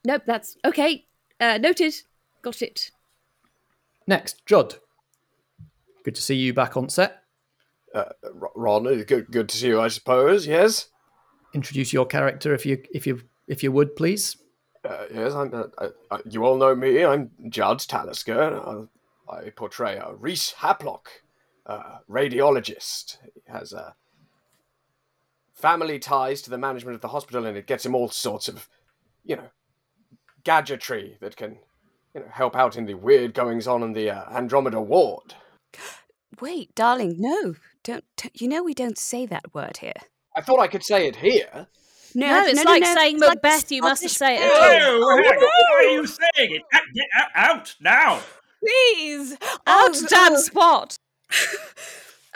nope, 0.04 0.24
that's 0.26 0.58
okay. 0.66 1.06
Uh, 1.40 1.58
noted. 1.58 1.94
Got 2.42 2.62
it. 2.62 2.92
Next, 4.08 4.46
Judd. 4.46 4.76
Good 6.04 6.16
to 6.16 6.22
see 6.22 6.36
you 6.36 6.54
back 6.54 6.76
on 6.76 6.90
set. 6.90 7.24
Uh, 7.94 8.06
Ron, 8.56 8.88
uh, 8.88 9.04
good, 9.06 9.32
good 9.32 9.50
to 9.50 9.58
see 9.58 9.68
you, 9.68 9.80
I 9.80 9.88
suppose. 9.88 10.48
Yes. 10.48 10.88
Introduce 11.54 11.94
your 11.94 12.06
character 12.06 12.54
if 12.54 12.66
you 12.66 12.84
if 12.94 13.08
you 13.08 13.22
if 13.48 13.64
you 13.64 13.72
would, 13.72 13.96
please. 13.96 14.38
Uh, 14.84 15.06
yes, 15.14 15.34
I'm. 15.34 15.54
Uh, 15.54 15.64
uh, 15.78 15.90
uh, 16.12 16.18
you 16.30 16.46
all 16.46 16.58
know 16.58 16.76
me. 16.76 17.04
I'm 17.04 17.32
Judd 17.50 17.80
Talisker. 17.80 18.62
Uh, 18.64 19.32
I 19.32 19.50
portray 19.50 19.98
uh, 19.98 20.12
Reese 20.14 20.54
Haplock, 20.54 21.08
uh, 21.66 22.00
radiologist. 22.10 23.18
He 23.34 23.42
has 23.52 23.74
uh, 23.74 23.92
family 25.60 26.00
ties 26.00 26.42
to 26.44 26.50
the 26.50 26.58
management 26.58 26.96
of 26.96 27.02
the 27.02 27.10
hospital, 27.10 27.46
and 27.46 27.58
it 27.58 27.68
gets 27.68 27.86
him 27.86 27.96
all 27.96 28.10
sorts 28.10 28.48
of, 28.48 28.68
you 29.24 29.36
know, 29.36 29.50
gadgetry 30.44 31.18
that 31.22 31.36
can, 31.36 31.58
you 32.14 32.22
know, 32.22 32.28
help 32.32 32.56
out 32.56 32.78
in 32.78 32.86
the 32.86 32.94
weird 32.96 33.34
goings 33.34 33.68
on 33.68 33.84
in 33.84 33.94
the 33.94 34.10
uh, 34.10 34.26
Andromeda 34.36 34.80
ward. 34.82 35.36
Wait, 36.40 36.74
darling, 36.76 37.16
no. 37.18 37.56
Don't, 37.84 38.04
don't- 38.18 38.42
you 38.42 38.48
know 38.48 38.64
we 38.64 38.74
don't 38.74 38.98
say 38.98 39.26
that 39.26 39.54
word 39.54 39.78
here. 39.78 39.94
I 40.36 40.42
thought 40.42 40.60
I 40.60 40.68
could 40.68 40.84
say 40.84 41.08
it 41.08 41.18
here. 41.18 41.68
No, 42.16 42.44
it's 42.46 42.64
like 42.64 42.84
saying 42.84 43.18
it's 43.18 43.22
like 43.26 43.36
Macbeth, 43.36 43.72
you 43.72 43.82
mustn't 43.84 44.10
say 44.12 44.36
it 44.38 44.42
at 44.42 44.52
Scottish- 44.52 44.84
all. 44.84 45.04
Oh, 45.04 45.18
heck, 45.24 45.40
why 45.42 45.76
are 45.78 45.84
you 45.84 46.08
saying 46.08 46.56
it? 46.56 46.62
Out- 46.74 46.82
Get 46.96 47.06
out, 47.16 47.30
out 47.36 47.76
now! 47.82 48.20
Please! 48.62 49.34
Out, 49.34 49.60
Oh, 49.68 50.06
damn 50.10 50.34
oh. 50.34 50.38
spot! 50.38 50.96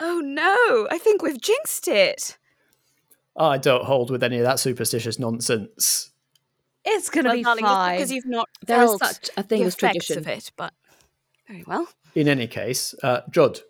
Oh 0.00 0.20
no, 0.20 0.88
I 0.90 0.98
think 0.98 1.22
we've 1.22 1.40
jinxed 1.40 1.86
it. 1.86 2.36
I 3.36 3.58
don't 3.58 3.84
hold 3.84 4.10
with 4.10 4.22
any 4.22 4.38
of 4.38 4.44
that 4.44 4.60
superstitious 4.60 5.18
nonsense. 5.18 6.10
It's 6.84 7.08
gonna 7.10 7.30
Well, 7.30 7.36
be 7.36 7.42
darling, 7.42 7.64
fine. 7.64 7.96
because 7.96 8.12
you've 8.12 8.26
not 8.26 8.48
There 8.66 8.82
is 8.82 8.90
felt 8.90 9.02
such 9.02 9.30
a 9.36 9.42
thing 9.42 9.60
the 9.60 9.66
as 9.66 9.76
tradition. 9.76 10.18
of 10.18 10.28
it, 10.28 10.50
but 10.56 10.72
very 11.48 11.64
well. 11.66 11.88
In 12.14 12.28
any 12.28 12.46
case, 12.46 12.94
uh, 13.02 13.22
Judd, 13.30 13.60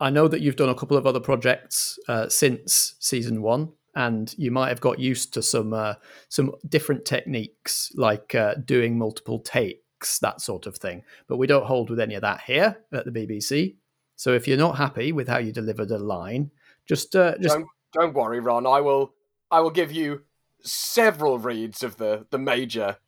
I 0.00 0.10
know 0.10 0.26
that 0.28 0.40
you've 0.40 0.56
done 0.56 0.70
a 0.70 0.74
couple 0.74 0.96
of 0.96 1.06
other 1.06 1.20
projects 1.20 1.98
uh, 2.08 2.28
since 2.28 2.96
season 2.98 3.42
one, 3.42 3.72
and 3.94 4.34
you 4.38 4.50
might 4.50 4.70
have 4.70 4.80
got 4.80 4.98
used 4.98 5.32
to 5.34 5.42
some 5.42 5.72
uh, 5.72 5.94
some 6.28 6.52
different 6.68 7.04
techniques, 7.04 7.92
like 7.94 8.34
uh, 8.34 8.54
doing 8.64 8.98
multiple 8.98 9.38
takes, 9.38 10.18
that 10.18 10.40
sort 10.40 10.66
of 10.66 10.76
thing. 10.78 11.02
But 11.28 11.36
we 11.36 11.46
don't 11.46 11.66
hold 11.66 11.90
with 11.90 12.00
any 12.00 12.14
of 12.16 12.22
that 12.22 12.40
here 12.40 12.76
at 12.92 13.04
the 13.04 13.12
BBC. 13.12 13.76
So 14.16 14.32
if 14.32 14.48
you're 14.48 14.56
not 14.58 14.76
happy 14.78 15.12
with 15.12 15.28
how 15.28 15.38
you 15.38 15.52
delivered 15.52 15.90
a 15.90 15.98
line, 15.98 16.50
just 16.86 17.14
uh, 17.14 17.36
just 17.38 17.54
Don't 17.56 17.68
don't 17.94 18.12
worry, 18.12 18.40
Ron. 18.40 18.66
I 18.66 18.80
will 18.80 19.14
I 19.50 19.60
will 19.60 19.70
give 19.70 19.92
you 19.92 20.22
several 20.62 21.38
reads 21.38 21.82
of 21.82 21.96
the 21.96 22.26
the 22.30 22.38
major 22.38 22.98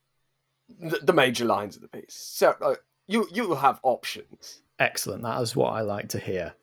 the, 0.80 1.00
the 1.02 1.12
major 1.12 1.44
lines 1.44 1.76
of 1.76 1.82
the 1.82 1.88
piece. 1.88 2.14
So 2.14 2.54
uh, 2.62 2.76
you 3.06 3.28
you 3.32 3.46
will 3.46 3.56
have 3.56 3.80
options. 3.82 4.62
Excellent. 4.78 5.22
That 5.22 5.42
is 5.42 5.56
what 5.56 5.72
I 5.72 5.80
like 5.80 6.08
to 6.10 6.18
hear. 6.18 6.54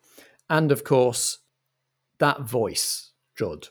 And 0.48 0.72
of 0.72 0.84
course, 0.84 1.38
that 2.18 2.42
voice, 2.42 3.12
Judd, 3.36 3.68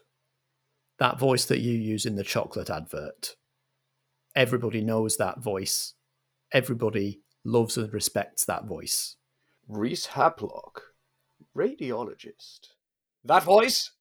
that 1.00 1.20
voice 1.20 1.46
that 1.46 1.60
you 1.60 1.74
use 1.74 2.06
in 2.06 2.16
the 2.16 2.24
chocolate 2.24 2.70
advert. 2.70 3.36
Everybody 4.36 4.82
knows 4.82 5.18
that 5.18 5.40
voice. 5.40 5.94
Everybody 6.52 7.22
loves 7.44 7.78
and 7.78 7.92
respects 7.94 8.46
that 8.46 8.66
voice. 8.66 9.16
Reese 9.68 10.08
Haplock, 10.08 10.82
radiologist. 11.56 12.74
That 13.24 13.44
voice? 13.44 13.92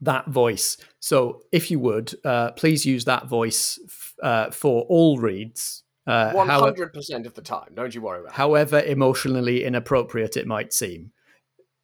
That 0.00 0.26
voice. 0.28 0.76
So, 1.00 1.42
if 1.52 1.70
you 1.70 1.78
would, 1.80 2.14
uh, 2.24 2.52
please 2.52 2.84
use 2.84 3.04
that 3.06 3.26
voice 3.26 3.78
f- 3.86 4.14
uh, 4.22 4.50
for 4.50 4.82
all 4.82 5.18
reads. 5.18 5.84
Uh, 6.06 6.32
hundred 6.46 6.92
percent 6.92 7.26
of 7.26 7.34
the 7.34 7.42
time. 7.42 7.70
Don't 7.74 7.94
you 7.94 8.00
worry 8.00 8.20
about 8.20 8.32
it. 8.32 8.36
however 8.36 8.80
emotionally 8.80 9.64
inappropriate 9.64 10.36
it 10.36 10.46
might 10.46 10.72
seem. 10.72 11.12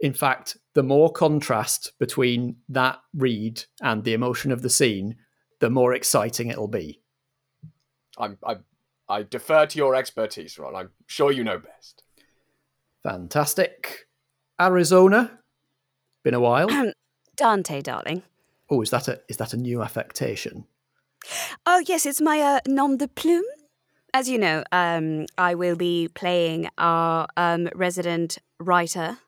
In 0.00 0.12
fact, 0.12 0.56
the 0.74 0.82
more 0.82 1.10
contrast 1.10 1.92
between 1.98 2.56
that 2.68 3.00
read 3.14 3.64
and 3.80 4.04
the 4.04 4.12
emotion 4.14 4.52
of 4.52 4.62
the 4.62 4.70
scene, 4.70 5.16
the 5.60 5.70
more 5.70 5.94
exciting 5.94 6.48
it'll 6.48 6.68
be. 6.68 7.00
I'm 8.18 8.36
I 8.44 8.56
I 9.08 9.22
defer 9.24 9.66
to 9.66 9.78
your 9.78 9.94
expertise, 9.94 10.58
Ron. 10.58 10.76
I'm 10.76 10.90
sure 11.06 11.32
you 11.32 11.44
know 11.44 11.58
best. 11.58 12.02
Fantastic. 13.02 14.06
Arizona. 14.60 15.38
Been 16.22 16.34
a 16.34 16.40
while. 16.40 16.68
Dante, 17.36 17.80
darling. 17.80 18.22
Oh, 18.70 18.82
is 18.82 18.90
that 18.90 19.08
a 19.08 19.20
is 19.28 19.36
that 19.38 19.52
a 19.52 19.56
new 19.56 19.82
affectation? 19.82 20.64
Oh 21.66 21.82
yes, 21.86 22.06
it's 22.06 22.20
my 22.20 22.40
uh, 22.40 22.60
nom 22.66 22.96
de 22.96 23.08
plume. 23.08 23.44
As 24.14 24.28
you 24.28 24.38
know, 24.38 24.62
um, 24.72 25.26
I 25.38 25.54
will 25.54 25.76
be 25.76 26.08
playing 26.08 26.68
our 26.76 27.26
um, 27.36 27.68
resident 27.74 28.38
writer 28.60 29.18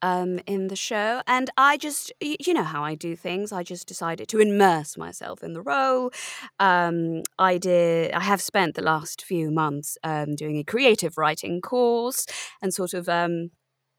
um, 0.00 0.40
in 0.46 0.68
the 0.68 0.76
show, 0.76 1.20
and 1.26 1.50
I 1.58 1.76
just, 1.76 2.12
you 2.20 2.54
know 2.54 2.62
how 2.62 2.82
I 2.82 2.94
do 2.94 3.14
things. 3.14 3.52
I 3.52 3.62
just 3.62 3.86
decided 3.86 4.28
to 4.28 4.38
immerse 4.38 4.96
myself 4.96 5.42
in 5.42 5.52
the 5.52 5.60
role. 5.60 6.12
Um, 6.58 7.22
I 7.38 7.58
did. 7.58 8.12
I 8.12 8.20
have 8.20 8.40
spent 8.40 8.74
the 8.74 8.82
last 8.82 9.22
few 9.22 9.50
months 9.50 9.98
um, 10.02 10.34
doing 10.34 10.56
a 10.58 10.64
creative 10.64 11.18
writing 11.18 11.60
course 11.60 12.26
and 12.62 12.72
sort 12.72 12.94
of 12.94 13.08
um, 13.08 13.50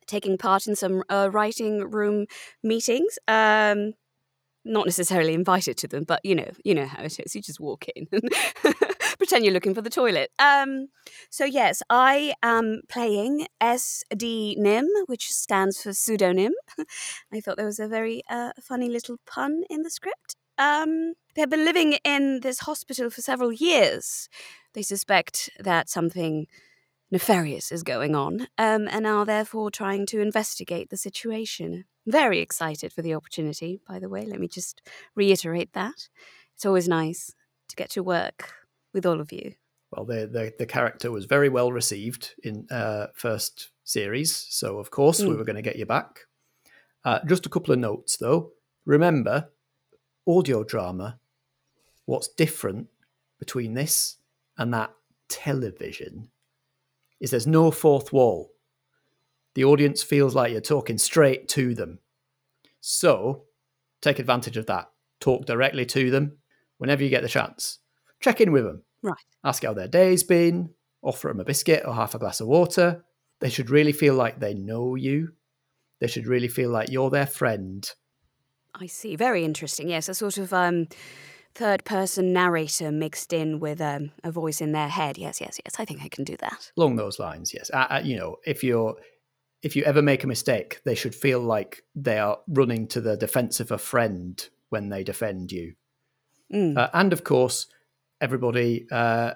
taking 0.08 0.38
part 0.38 0.68
in 0.68 0.76
some 0.76 1.04
uh, 1.10 1.30
writing 1.32 1.90
room 1.90 2.26
meetings. 2.64 3.20
Um, 3.28 3.94
not 4.68 4.86
necessarily 4.86 5.34
invited 5.34 5.78
to 5.78 5.88
them, 5.88 6.04
but 6.04 6.20
you 6.24 6.36
know, 6.36 6.50
you 6.64 6.76
know 6.76 6.86
how 6.86 7.02
it 7.02 7.20
is. 7.20 7.36
You 7.36 7.42
just 7.42 7.60
walk 7.60 7.86
in 7.96 8.08
and 8.12 8.30
pretend 9.18 9.46
you're 9.46 9.54
looking 9.54 9.74
for 9.74 9.82
the 9.82 9.90
toilet. 9.90 10.30
Um, 10.40 10.90
so 11.30 11.46
yes, 11.46 11.82
I 11.90 12.34
am 12.44 12.82
playing 12.90 13.48
SD 13.62 14.58
Nim, 14.58 14.88
which 15.08 15.32
stands 15.32 15.82
for 15.82 15.94
pseudonym. 15.94 16.54
I 17.34 17.40
thought 17.40 17.58
there 17.58 17.66
was 17.66 17.80
a 17.80 17.88
very 17.88 18.24
uh, 18.30 18.52
funny 18.62 18.90
little 18.90 19.18
pun 19.26 19.64
in 19.70 19.84
the 19.84 19.90
script. 19.90 20.36
Um, 20.58 21.14
they 21.36 21.42
have 21.42 21.50
been 21.50 21.66
living 21.66 21.94
in 22.04 22.42
this 22.42 22.60
hospital 22.60 23.10
for 23.10 23.22
several 23.22 23.54
years. 23.54 24.28
They 24.74 24.82
suspect 24.82 25.50
that 25.60 25.90
something 25.90 26.48
nefarious 27.12 27.72
is 27.72 27.84
going 27.84 28.16
on, 28.16 28.48
um, 28.58 28.88
and 28.90 29.08
are 29.08 29.26
therefore 29.26 29.72
trying 29.72 30.06
to 30.08 30.20
investigate 30.22 30.90
the 30.90 30.98
situation. 30.98 31.86
Very 32.06 32.40
excited 32.40 32.94
for 32.94 33.02
the 33.02 33.14
opportunity, 33.14 33.80
by 33.88 34.00
the 34.00 34.10
way. 34.10 34.26
Let 34.26 34.40
me 34.40 34.48
just 34.48 34.82
reiterate 35.16 35.74
that. 35.74 36.10
It's 36.56 36.66
always 36.66 36.88
nice 36.88 37.34
to 37.70 37.76
get 37.76 37.90
to 37.92 38.04
work 38.04 38.54
with 38.94 39.06
all 39.06 39.20
of 39.22 39.32
you. 39.32 39.54
Well, 39.92 40.06
the 40.06 40.28
the, 40.28 40.54
the 40.58 40.66
character 40.66 41.12
was 41.12 41.26
very 41.26 41.50
well 41.50 41.72
received 41.72 42.34
in 42.44 42.68
uh, 42.72 43.08
first 43.14 43.72
series, 43.84 44.36
so 44.36 44.80
of 44.80 44.92
course 44.92 45.22
we 45.22 45.28
Mm. 45.30 45.38
were 45.38 45.46
going 45.46 45.56
to 45.56 45.62
get 45.62 45.78
you 45.78 45.86
back. 45.86 46.22
Uh, 47.06 47.20
just 47.26 47.46
a 47.46 47.50
couple 47.50 47.74
of 47.74 47.80
notes, 47.80 48.18
though. 48.18 48.52
Remember, 48.86 49.50
audio 50.28 50.64
drama. 50.64 51.20
What's 52.06 52.28
different 52.30 52.88
between 53.40 53.74
this 53.76 54.18
and 54.58 54.74
that 54.74 54.92
television 55.30 56.30
is 57.20 57.32
there's 57.32 57.48
no 57.48 57.72
fourth 57.72 58.14
wall. 58.14 58.52
The 59.56 59.66
audience 59.66 60.04
feels 60.04 60.36
like 60.36 60.52
you're 60.52 60.62
talking 60.62 60.98
straight 60.98 61.48
to 61.50 61.74
them. 61.74 62.00
So 62.80 63.46
take 64.02 64.20
advantage 64.20 64.58
of 64.58 64.68
that. 64.68 64.90
Talk 65.20 65.46
directly 65.46 65.86
to 65.88 66.12
them 66.12 66.38
whenever 66.78 67.04
you 67.04 67.10
get 67.10 67.24
the 67.24 67.30
chance. 67.30 67.80
Check 68.20 68.40
in 68.42 68.52
with 68.52 68.66
them. 68.66 68.84
Right. 69.02 69.16
Ask 69.44 69.64
how 69.64 69.74
their 69.74 69.88
day's 69.88 70.24
been. 70.24 70.70
Offer 71.02 71.30
them 71.30 71.40
a 71.40 71.46
biscuit 71.46 71.84
or 71.86 71.94
half 71.94 72.16
a 72.16 72.20
glass 72.20 72.40
of 72.40 72.48
water. 72.48 73.04
They 73.40 73.50
should 73.50 73.70
really 73.70 73.92
feel 73.92 74.16
like 74.16 74.40
they 74.40 74.54
know 74.54 74.96
you. 74.96 75.34
They 76.00 76.08
should 76.08 76.28
really 76.28 76.48
feel 76.48 76.70
like 76.70 76.90
you're 76.92 77.10
their 77.10 77.28
friend. 77.28 77.90
I 78.76 78.86
see. 78.86 79.16
Very 79.16 79.44
interesting. 79.44 79.90
Yes, 79.90 80.10
a 80.10 80.14
sort 80.14 80.38
of 80.38 80.54
um, 80.54 80.88
third 81.58 81.84
person 81.86 82.32
narrator 82.34 82.92
mixed 82.92 83.34
in 83.34 83.60
with 83.60 83.82
um, 83.82 84.12
a 84.24 84.32
voice 84.32 84.62
in 84.62 84.72
their 84.74 84.88
head. 84.88 85.18
Yes, 85.18 85.42
yes, 85.42 85.60
yes. 85.66 85.76
I 85.80 85.86
think 85.86 86.04
I 86.04 86.08
can 86.08 86.24
do 86.24 86.38
that. 86.38 86.72
Along 86.78 86.96
those 86.96 87.18
lines, 87.18 87.52
yes. 87.54 87.72
You 88.06 88.18
know, 88.18 88.38
if 88.46 88.64
you're 88.64 88.96
if 89.64 89.76
you 89.76 89.84
ever 89.84 90.04
make 90.04 90.24
a 90.24 90.28
mistake, 90.28 90.82
they 90.86 90.94
should 90.94 91.16
feel 91.16 91.40
like 91.40 91.84
they 91.96 92.20
are 92.20 92.38
running 92.48 92.88
to 92.90 93.02
the 93.02 93.18
defense 93.18 93.60
of 93.60 93.72
a 93.72 93.78
friend 93.78 94.48
when 94.70 94.90
they 94.90 95.04
defend 95.04 95.52
you. 95.52 95.74
Mm. 96.54 96.78
Uh, 96.78 96.90
and 96.94 97.12
of 97.12 97.24
course, 97.24 97.66
everybody, 98.22 98.86
uh, 98.92 99.34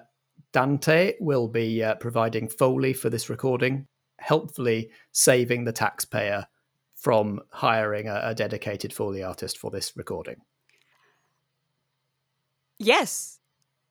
Dante 0.52 1.14
will 1.18 1.48
be 1.48 1.82
uh, 1.82 1.96
providing 1.96 2.48
Foley 2.48 2.92
for 2.92 3.10
this 3.10 3.28
recording, 3.28 3.88
helpfully 4.20 4.90
saving 5.10 5.64
the 5.64 5.72
taxpayer 5.72 6.46
from 6.94 7.40
hiring 7.50 8.06
a, 8.06 8.20
a 8.22 8.34
dedicated 8.34 8.92
Foley 8.92 9.24
artist 9.24 9.58
for 9.58 9.72
this 9.72 9.92
recording. 9.96 10.36
Yes. 12.82 13.38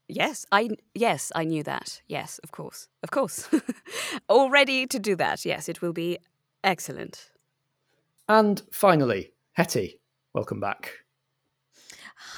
Yes, 0.07 0.45
I 0.51 0.71
yes, 0.93 1.31
I 1.33 1.45
knew 1.45 1.63
that. 1.63 2.01
Yes, 2.07 2.39
of 2.43 2.51
course. 2.51 2.89
Of 3.01 3.11
course. 3.11 3.47
All 4.27 4.49
ready 4.49 4.85
to 4.87 4.99
do 4.99 5.15
that. 5.15 5.45
Yes, 5.45 5.69
it 5.69 5.81
will 5.81 5.93
be 5.93 6.17
excellent. 6.65 7.29
And 8.27 8.61
finally, 8.73 9.31
Hetty, 9.53 9.99
welcome 10.33 10.59
back. 10.59 10.91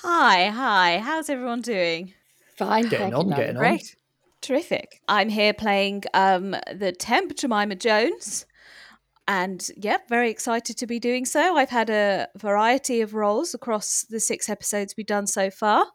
Hi, 0.04 0.50
hi. 0.50 1.00
How's 1.00 1.30
everyone 1.30 1.62
doing? 1.62 2.14
Fine. 2.56 2.90
Getting 2.90 3.16
on, 3.16 3.30
getting 3.30 3.58
on. 3.58 3.62
Great. 3.62 3.96
Terrific. 4.42 5.02
I'm 5.08 5.30
here 5.30 5.54
playing 5.54 6.04
um, 6.14 6.52
the 6.72 6.92
temp 6.92 7.36
Jemima 7.36 7.76
Jones. 7.76 8.46
And 9.28 9.66
yeah, 9.78 9.98
very 10.10 10.30
excited 10.30 10.78
to 10.78 10.88
be 10.88 11.00
doing 11.00 11.26
so. 11.26 11.56
I've 11.56 11.70
had 11.70 11.90
a 11.90 12.28
variety 12.36 13.02
of 13.02 13.14
roles 13.14 13.54
across 13.54 14.04
the 14.10 14.20
six 14.20 14.50
episodes 14.50 14.96
we've 14.98 15.06
done 15.06 15.28
so 15.28 15.50
far. 15.50 15.86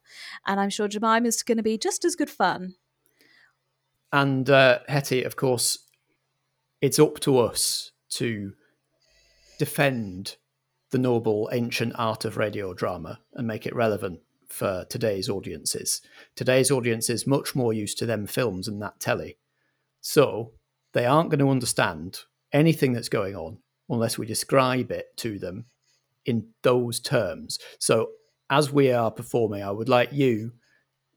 And 0.47 0.59
I'm 0.59 0.71
sure 0.71 0.89
Jemima's 0.89 1.43
going 1.43 1.59
to 1.59 1.63
be 1.63 1.77
just 1.77 2.05
as 2.05 2.17
good 2.17 2.31
fun. 2.31 2.75
And 4.13 4.49
uh, 4.49 4.79
Hetty, 4.89 5.25
of 5.25 5.37
course, 5.37 5.79
it's 6.81 6.99
up 6.99 7.21
to 7.21 7.39
us 7.39 7.93
to 8.13 8.53
defend 9.59 10.37
the 10.91 10.99
noble 10.99 11.51
ancient 11.53 11.93
art 11.97 12.25
of 12.25 12.39
radio 12.39 12.73
drama 12.73 13.19
and 13.35 13.47
make 13.47 13.67
it 13.67 13.77
relevant 13.77 14.21
for 14.49 14.87
today's 14.89 15.29
audiences. 15.29 16.01
Today's 16.35 16.71
audience 16.71 17.11
is 17.11 17.27
much 17.27 17.55
more 17.55 17.75
used 17.75 17.99
to 17.99 18.07
them 18.07 18.27
films 18.27 18.67
and 18.67 18.81
that 18.81 18.99
telly. 18.99 19.37
So 20.01 20.53
they 20.95 21.05
aren't 21.05 21.29
going 21.29 21.41
to 21.41 21.51
understand 21.51 22.21
anything 22.53 22.93
that's 22.93 23.09
going 23.09 23.37
on 23.37 23.59
unless 23.89 24.19
we 24.19 24.27
describe 24.27 24.91
it 24.91 25.17
to 25.17 25.39
them 25.39 25.67
in 26.27 26.49
those 26.63 27.01
terms. 27.01 27.59
So 27.79 28.11
as 28.51 28.73
we 28.73 28.93
are 28.93 29.11
performing, 29.11 29.63
I 29.63 29.71
would 29.71 29.89
like 29.89 30.13
you, 30.13 30.53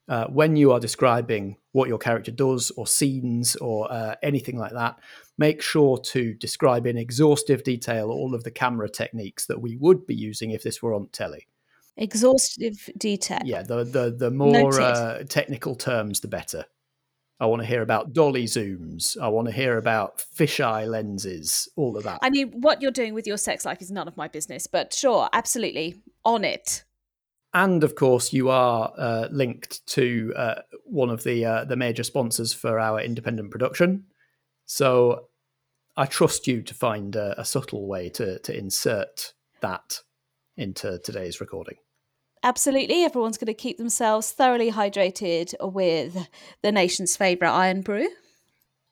uh, 0.08 0.28
when 0.28 0.56
you 0.56 0.72
are 0.72 0.80
describing 0.80 1.58
what 1.72 1.88
your 1.88 1.98
character 1.98 2.32
does 2.32 2.72
or 2.72 2.88
scenes 2.88 3.56
or 3.58 3.92
uh, 3.92 4.16
anything 4.22 4.58
like 4.58 4.74
that, 4.74 5.00
make 5.38 5.62
sure 5.62 5.98
to 5.98 6.34
describe 6.34 6.86
in 6.86 6.98
exhaustive 6.98 7.64
detail 7.64 8.10
all 8.10 8.36
of 8.36 8.44
the 8.44 8.52
camera 8.52 8.90
techniques 8.90 9.46
that 9.46 9.62
we 9.62 9.78
would 9.78 10.06
be 10.06 10.16
using 10.16 10.52
if 10.52 10.64
this 10.64 10.82
were 10.82 10.94
on 10.94 11.08
telly. 11.10 11.48
Exhaustive 11.98 12.90
detail. 12.98 13.40
Yeah, 13.44 13.64
the 13.64 13.84
the 13.84 14.16
the 14.18 14.32
more 14.32 14.80
uh, 14.80 15.24
technical 15.28 15.76
terms, 15.76 16.22
the 16.22 16.28
better. 16.28 16.66
I 17.42 17.48
want 17.48 17.64
to 17.64 17.68
hear 17.68 17.82
about 17.82 18.14
dolly 18.14 18.46
zooms. 18.46 19.18
I 19.20 19.28
want 19.28 19.48
to 19.48 19.52
hear 19.52 19.80
about 19.80 20.24
fisheye 20.38 20.88
lenses, 20.88 21.68
all 21.76 21.98
of 21.98 22.04
that. 22.04 22.20
I 22.22 22.30
mean, 22.30 22.52
what 22.62 22.84
you're 22.84 22.92
doing 22.92 23.16
with 23.16 23.26
your 23.26 23.38
sex 23.38 23.66
life 23.66 23.82
is 23.82 23.90
none 23.90 24.08
of 24.08 24.16
my 24.16 24.28
business, 24.28 24.68
but 24.68 24.94
sure, 24.94 25.28
absolutely 25.34 26.04
on 26.24 26.44
it. 26.44 26.84
And 27.52 27.84
of 27.84 27.96
course, 27.96 28.32
you 28.32 28.50
are 28.50 28.94
uh, 28.96 29.28
linked 29.32 29.84
to 29.88 30.32
uh, 30.38 30.56
one 30.86 31.10
of 31.10 31.24
the 31.24 31.44
uh, 31.44 31.66
the 31.66 31.76
major 31.76 32.04
sponsors 32.04 32.54
for 32.54 32.80
our 32.80 33.02
independent 33.02 33.50
production. 33.50 34.06
So 34.68 35.30
I 35.98 36.06
trust 36.06 36.46
you 36.46 36.62
to 36.62 36.74
find 36.76 37.16
a, 37.16 37.42
a 37.42 37.44
subtle 37.44 37.88
way 37.88 38.10
to 38.10 38.38
to 38.38 38.56
insert 38.56 39.34
that 39.62 40.02
into 40.56 41.00
today's 41.00 41.42
recording. 41.42 41.78
Absolutely, 42.44 43.04
everyone's 43.04 43.38
going 43.38 43.48
to 43.48 43.54
keep 43.54 43.78
themselves 43.78 44.32
thoroughly 44.32 44.72
hydrated 44.72 45.54
with 45.62 46.28
the 46.64 46.72
nation's 46.72 47.16
favourite 47.16 47.70
Irn-Bru. 47.70 48.08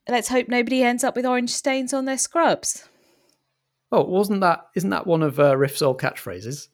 Let's 0.08 0.30
hope 0.30 0.48
nobody 0.48 0.84
ends 0.84 1.04
up 1.04 1.16
with 1.16 1.26
orange 1.26 1.52
stains 1.52 1.94
on 1.94 2.06
their 2.06 2.18
scrubs. 2.18 2.88
Oh, 3.92 4.04
wasn't 4.04 4.42
that? 4.42 4.68
Isn't 4.76 4.92
that 4.92 5.08
one 5.08 5.24
of 5.24 5.40
uh, 5.40 5.58
Riff's 5.58 5.82
old 5.82 6.00
catchphrases? 6.00 6.68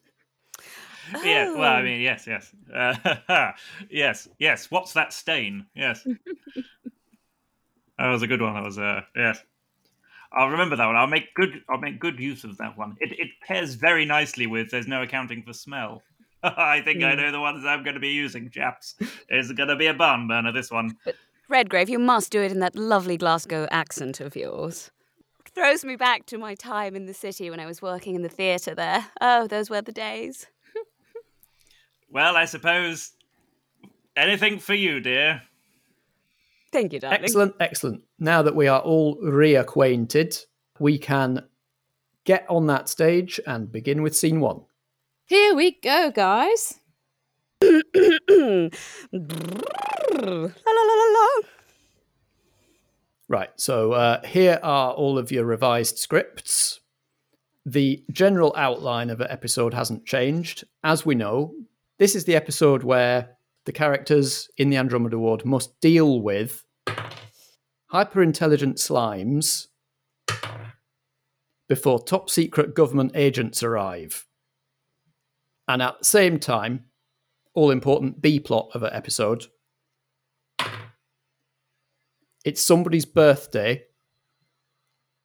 Oh. 1.13 1.23
Yeah, 1.23 1.53
well, 1.53 1.71
I 1.71 1.81
mean, 1.81 2.01
yes, 2.01 2.27
yes, 2.27 2.51
uh, 2.73 3.51
yes, 3.89 4.27
yes. 4.39 4.71
What's 4.71 4.93
that 4.93 5.13
stain? 5.13 5.65
Yes, 5.75 6.03
that 7.97 8.09
was 8.09 8.21
a 8.21 8.27
good 8.27 8.41
one. 8.41 8.55
That 8.55 8.63
was, 8.63 8.79
uh, 8.79 9.01
yes. 9.15 9.41
I'll 10.33 10.49
remember 10.49 10.75
that 10.75 10.85
one. 10.85 10.95
I'll 10.95 11.07
make 11.07 11.33
good. 11.35 11.63
I'll 11.69 11.79
make 11.79 11.99
good 11.99 12.19
use 12.19 12.43
of 12.43 12.57
that 12.57 12.77
one. 12.77 12.97
It 12.99 13.17
it 13.19 13.29
pairs 13.47 13.75
very 13.75 14.03
nicely 14.03 14.47
with. 14.47 14.71
There's 14.71 14.87
no 14.87 15.03
accounting 15.03 15.43
for 15.43 15.53
smell. 15.53 16.01
I 16.57 16.81
think 16.81 17.03
I 17.03 17.11
hmm. 17.11 17.21
know 17.21 17.31
the 17.31 17.39
ones 17.39 17.65
I'm 17.65 17.83
going 17.83 17.95
to 17.95 17.99
be 17.99 18.09
using, 18.09 18.49
chaps. 18.49 18.95
It's 19.29 19.51
going 19.51 19.69
to 19.69 19.75
be 19.75 19.87
a 19.87 19.93
barn 19.93 20.27
burner. 20.27 20.51
This 20.51 20.69
one. 20.69 20.95
Redgrave, 21.49 21.89
you 21.89 21.99
must 21.99 22.31
do 22.31 22.41
it 22.41 22.51
in 22.51 22.59
that 22.59 22.75
lovely 22.75 23.17
Glasgow 23.17 23.67
accent 23.71 24.19
of 24.19 24.35
yours. 24.35 24.91
Throws 25.53 25.85
me 25.85 25.95
back 25.95 26.25
to 26.27 26.37
my 26.37 26.53
time 26.53 26.95
in 26.95 27.05
the 27.05 27.13
city 27.13 27.49
when 27.49 27.59
I 27.59 27.65
was 27.65 27.81
working 27.81 28.15
in 28.15 28.21
the 28.21 28.29
theatre 28.29 28.75
there. 28.75 29.07
Oh, 29.21 29.47
those 29.47 29.69
were 29.69 29.81
the 29.81 29.91
days. 29.91 30.47
Well, 32.11 32.37
I 32.37 32.45
suppose 32.45 33.11
anything 34.15 34.59
for 34.59 34.73
you, 34.73 34.99
dear. 34.99 35.41
Thank 36.71 36.93
you, 36.93 36.99
darling. 36.99 37.23
Excellent, 37.23 37.55
excellent. 37.59 38.03
Now 38.19 38.41
that 38.41 38.55
we 38.55 38.67
are 38.67 38.81
all 38.81 39.17
reacquainted, 39.21 40.45
we 40.79 40.97
can 40.97 41.43
get 42.23 42.45
on 42.49 42.67
that 42.67 42.89
stage 42.89 43.39
and 43.47 43.71
begin 43.71 44.01
with 44.01 44.15
scene 44.15 44.39
one. 44.39 44.61
Here 45.27 45.55
we 45.55 45.71
go, 45.71 46.11
guys. 46.11 46.79
la 47.63 47.71
la 49.11 50.49
la 50.71 50.93
la 50.93 51.05
la. 51.13 51.27
Right, 53.27 53.49
so 53.55 53.93
uh, 53.93 54.23
here 54.23 54.59
are 54.61 54.93
all 54.93 55.17
of 55.17 55.31
your 55.31 55.45
revised 55.45 55.97
scripts. 55.97 56.79
The 57.65 58.03
general 58.11 58.53
outline 58.55 59.09
of 59.09 59.19
an 59.19 59.31
episode 59.31 59.73
hasn't 59.73 60.05
changed. 60.05 60.63
As 60.83 61.07
we 61.07 61.15
know, 61.15 61.55
this 61.97 62.13
is 62.13 62.25
the 62.25 62.35
episode 62.35 62.83
where 62.83 63.37
the 63.65 63.71
characters 63.71 64.47
in 64.57 64.69
the 64.69 64.77
Andromeda 64.77 65.17
Ward 65.17 65.43
must 65.43 65.79
deal 65.81 66.21
with 66.21 66.63
hyper 67.87 68.21
intelligent 68.21 68.77
slimes 68.77 69.69
before 71.67 72.03
top 72.03 72.29
secret 72.29 72.75
government 72.75 73.13
agents 73.15 73.63
arrive. 73.63 74.27
And 75.67 75.81
at 75.81 75.99
the 75.99 76.05
same 76.05 76.39
time, 76.39 76.85
all 77.53 77.71
important 77.71 78.21
B 78.21 78.39
plot 78.39 78.69
of 78.73 78.83
an 78.83 78.93
episode 78.93 79.47
it's 82.45 82.61
somebody's 82.61 83.05
birthday 83.05 83.83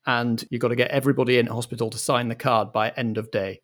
and 0.07 0.42
you've 0.50 0.62
got 0.62 0.68
to 0.68 0.76
get 0.76 0.90
everybody 0.90 1.38
in 1.38 1.46
hospital 1.46 1.90
to 1.90 1.98
sign 1.98 2.29
the 2.29 2.35
card 2.35 2.72
by 2.72 2.88
end 2.96 3.18
of 3.18 3.31
day. 3.31 3.61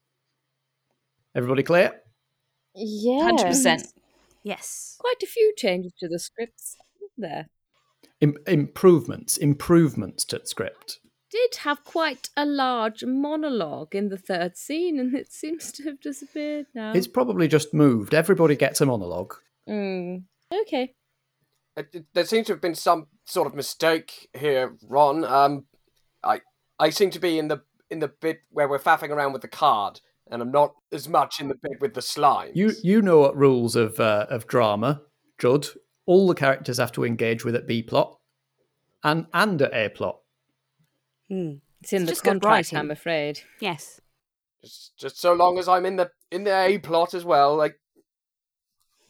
Everybody 1.35 1.62
clear? 1.62 1.93
Yeah. 2.75 3.31
100%. 3.33 3.83
Yes. 4.45 4.97
Quite 5.01 5.23
a 5.23 5.27
few 5.27 5.55
changes 5.57 5.93
to 5.99 6.09
the 6.09 6.19
scripts 6.19 6.77
there. 7.17 7.49
Im- 8.21 8.37
improvements, 8.47 9.39
improvements 9.39 10.25
to 10.27 10.39
the 10.39 10.47
script. 10.47 11.01
Did 11.31 11.57
have 11.57 11.83
quite 11.85 12.29
a 12.37 12.47
large 12.47 13.05
monologue 13.05 13.95
in 13.95 14.09
the 14.11 14.17
third 14.19 14.57
scene, 14.57 14.99
and 15.01 15.15
it 15.15 15.33
seems 15.33 15.73
to 15.73 15.83
have 15.85 16.01
disappeared 16.01 16.67
now. 16.75 16.93
It's 16.93 17.09
probably 17.09 17.49
just 17.49 17.75
moved. 17.75 18.15
Everybody 18.15 18.55
gets 18.57 18.81
a 18.81 18.87
monologue. 18.87 19.35
Mm. 19.69 20.25
Okay. 20.62 20.95
It- 21.77 21.89
it- 21.93 22.07
There 22.15 22.25
seems 22.25 22.47
to 22.47 22.53
have 22.53 22.61
been 22.61 22.77
some 22.77 23.09
sort 23.25 23.47
of 23.49 23.55
mistake 23.55 24.29
here, 24.39 24.77
Ron. 24.89 25.25
Um, 25.25 25.67
I 26.23 26.41
I 26.79 26.91
seem 26.91 27.11
to 27.11 27.19
be 27.19 27.39
in 27.39 27.49
the 27.49 27.62
in 27.91 27.99
the 27.99 28.09
bit 28.09 28.41
where 28.51 28.69
we're 28.69 28.79
faffing 28.79 29.11
around 29.11 29.33
with 29.33 29.43
the 29.43 29.49
card, 29.49 30.01
and 30.31 30.41
I'm 30.43 30.53
not 30.53 30.75
as 30.93 31.09
much 31.09 31.41
in 31.41 31.49
the 31.49 31.55
bit 31.61 31.81
with 31.81 31.95
the 31.95 32.03
slime. 32.03 32.53
You 32.55 32.73
you 32.83 33.03
know 33.03 33.19
what 33.21 33.37
rules 33.37 33.75
of 33.77 33.99
uh, 33.99 34.27
of 34.31 34.47
drama, 34.47 35.03
Judd. 35.39 35.67
All 36.07 36.29
the 36.29 36.35
characters 36.35 36.79
have 36.79 36.93
to 36.93 37.05
engage 37.05 37.45
with 37.45 37.57
at 37.57 37.67
B 37.67 37.83
plot 37.83 38.17
and 39.03 39.27
and 39.35 39.61
at 39.61 39.75
A 39.75 39.89
plot. 39.89 40.21
Hmm. 41.29 41.55
It's 41.81 41.93
in 41.93 42.03
It's 42.03 42.11
the 42.11 42.12
just 42.12 42.25
contract. 42.25 42.75
I'm 42.75 42.91
afraid. 42.91 43.41
Yes. 43.61 44.01
just, 44.62 44.97
just 44.97 45.21
so 45.21 45.33
long 45.33 45.59
as 45.59 45.69
I'm 45.69 45.87
in 45.87 45.97
the 45.97 46.11
in 46.31 46.45
the 46.45 46.55
A 46.55 46.79
plot 46.79 47.15
as 47.15 47.25
well, 47.25 47.57
like 47.57 47.79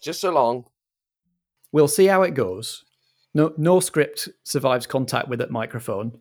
just 0.00 0.20
so 0.20 0.31
long. 0.31 0.64
We'll 1.72 1.88
see 1.88 2.07
how 2.07 2.22
it 2.22 2.35
goes. 2.35 2.85
No 3.35 3.52
no 3.57 3.81
script 3.81 4.29
survives 4.44 4.87
contact 4.87 5.29
with 5.29 5.38
that 5.38 5.50
microphone. 5.50 6.20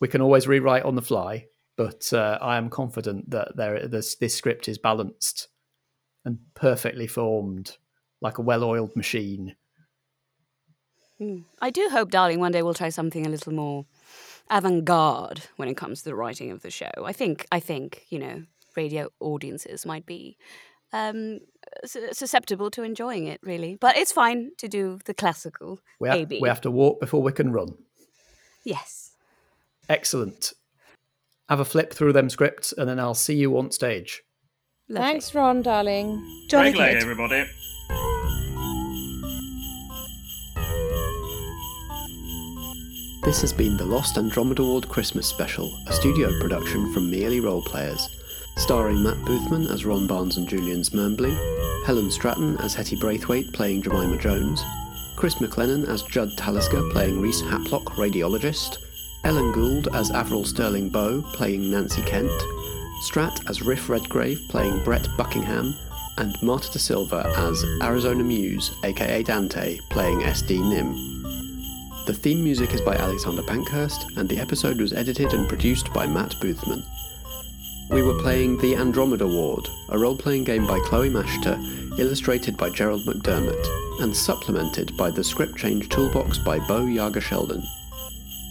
We 0.00 0.08
can 0.08 0.20
always 0.20 0.48
rewrite 0.48 0.84
on 0.84 0.94
the 0.96 1.02
fly, 1.02 1.46
but 1.76 2.12
uh, 2.12 2.38
I 2.40 2.56
am 2.56 2.68
confident 2.68 3.30
that 3.30 3.56
there 3.56 3.86
this 3.86 4.16
this 4.16 4.34
script 4.34 4.68
is 4.68 4.78
balanced 4.78 5.48
and 6.24 6.38
perfectly 6.54 7.06
formed, 7.06 7.76
like 8.20 8.38
a 8.38 8.42
well-oiled 8.42 8.96
machine. 8.96 9.56
Hmm. 11.18 11.40
I 11.60 11.70
do 11.70 11.88
hope, 11.92 12.10
darling, 12.10 12.40
one 12.40 12.52
day 12.52 12.62
we'll 12.62 12.74
try 12.74 12.88
something 12.88 13.26
a 13.26 13.28
little 13.28 13.52
more 13.52 13.84
avant-garde 14.50 15.42
when 15.56 15.68
it 15.68 15.76
comes 15.76 16.00
to 16.00 16.04
the 16.04 16.14
writing 16.14 16.50
of 16.50 16.62
the 16.62 16.70
show. 16.70 16.90
I 17.04 17.12
think, 17.12 17.46
I 17.50 17.60
think, 17.60 18.04
you 18.08 18.18
know, 18.18 18.42
radio 18.76 19.08
audiences 19.20 19.86
might 19.86 20.06
be 20.06 20.36
um, 20.92 21.40
susceptible 21.84 22.70
to 22.72 22.82
enjoying 22.82 23.26
it, 23.26 23.40
really. 23.42 23.76
But 23.80 23.96
it's 23.96 24.12
fine 24.12 24.52
to 24.58 24.68
do 24.68 24.98
the 25.04 25.14
classical 25.14 25.80
We 25.98 26.08
have, 26.08 26.18
AB. 26.18 26.38
we 26.40 26.48
have 26.48 26.60
to 26.62 26.70
walk 26.70 27.00
before 27.00 27.22
we 27.22 27.32
can 27.32 27.52
run. 27.52 27.74
Yes. 28.64 29.12
Excellent. 29.88 30.52
Have 31.48 31.60
a 31.60 31.64
flip 31.64 31.92
through 31.92 32.12
them 32.14 32.30
scripts, 32.30 32.72
and 32.72 32.88
then 32.88 32.98
I'll 32.98 33.14
see 33.14 33.34
you 33.34 33.58
on 33.58 33.70
stage. 33.70 34.22
Lovely. 34.88 35.06
Thanks, 35.10 35.34
Ron, 35.34 35.62
darling. 35.62 36.46
Jolly 36.48 36.66
Regulate, 36.66 36.92
good. 36.94 37.02
everybody. 37.02 37.44
This 43.24 43.40
has 43.40 43.54
been 43.54 43.78
the 43.78 43.86
Lost 43.86 44.18
Andromeda 44.18 44.62
Ward 44.62 44.86
Christmas 44.86 45.26
Special, 45.26 45.80
a 45.86 45.94
studio 45.94 46.38
production 46.40 46.92
from 46.92 47.10
Merely 47.10 47.40
Role 47.40 47.62
Players, 47.62 48.10
starring 48.58 49.02
Matt 49.02 49.16
Boothman 49.24 49.70
as 49.70 49.86
Ron 49.86 50.06
Barnes 50.06 50.36
and 50.36 50.46
Julian 50.46 50.82
Smurmbly, 50.82 51.34
Helen 51.86 52.10
Stratton 52.10 52.58
as 52.58 52.74
Hetty 52.74 52.96
Braithwaite 52.96 53.50
playing 53.54 53.80
Jemima 53.80 54.18
Jones, 54.18 54.62
Chris 55.16 55.36
McLennan 55.36 55.88
as 55.88 56.02
Judd 56.02 56.36
Talisker 56.36 56.86
playing 56.90 57.18
Reese 57.18 57.40
Haplock, 57.40 57.94
radiologist, 57.94 58.76
Ellen 59.24 59.52
Gould 59.52 59.88
as 59.94 60.10
Avril 60.10 60.44
Sterling 60.44 60.90
Bow 60.90 61.22
playing 61.32 61.70
Nancy 61.70 62.02
Kent, 62.02 62.30
Strat 63.08 63.48
as 63.48 63.62
Riff 63.62 63.88
Redgrave 63.88 64.42
playing 64.50 64.84
Brett 64.84 65.08
Buckingham, 65.16 65.74
and 66.18 66.36
Marta 66.42 66.70
da 66.70 66.78
Silva 66.78 67.32
as 67.38 67.64
Arizona 67.82 68.22
Muse, 68.22 68.70
aka 68.84 69.22
Dante, 69.22 69.78
playing 69.88 70.20
SD 70.20 70.60
Nim. 70.60 71.23
The 72.06 72.12
theme 72.12 72.44
music 72.44 72.74
is 72.74 72.82
by 72.82 72.96
Alexander 72.96 73.42
Pankhurst, 73.42 74.18
and 74.18 74.28
the 74.28 74.38
episode 74.38 74.78
was 74.78 74.92
edited 74.92 75.32
and 75.32 75.48
produced 75.48 75.90
by 75.94 76.06
Matt 76.06 76.32
Boothman. 76.38 76.84
we 77.88 78.02
were 78.02 78.20
playing 78.20 78.58
The 78.58 78.76
Andromeda 78.76 79.26
Ward, 79.26 79.66
a 79.88 79.98
role 79.98 80.14
playing 80.14 80.44
game 80.44 80.66
by 80.66 80.80
Chloe 80.80 81.08
Mashter, 81.08 81.58
illustrated 81.98 82.58
by 82.58 82.68
Gerald 82.68 83.06
McDermott, 83.06 84.02
and 84.02 84.14
supplemented 84.14 84.94
by 84.98 85.10
the 85.10 85.24
script 85.24 85.56
change 85.56 85.88
toolbox 85.88 86.36
by 86.36 86.58
Beau 86.58 86.84
Jágr 86.84 87.22
Sheldon. 87.22 87.62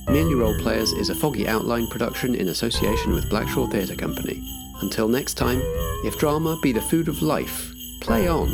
Merely 0.08 0.34
Role 0.34 0.58
Players 0.58 0.92
is 0.92 1.10
a 1.10 1.16
foggy 1.16 1.48
outline 1.48 1.86
production 1.86 2.34
in 2.34 2.48
association 2.48 3.14
with 3.14 3.30
Blackshaw 3.30 3.72
Theatre 3.72 3.96
Company. 3.96 4.42
Until 4.82 5.08
next 5.08 5.36
time, 5.36 5.62
if 6.04 6.18
drama 6.18 6.58
be 6.64 6.72
the 6.72 6.82
food 6.82 7.08
of 7.08 7.22
life, 7.22 7.72
play 8.02 8.28
on. 8.28 8.50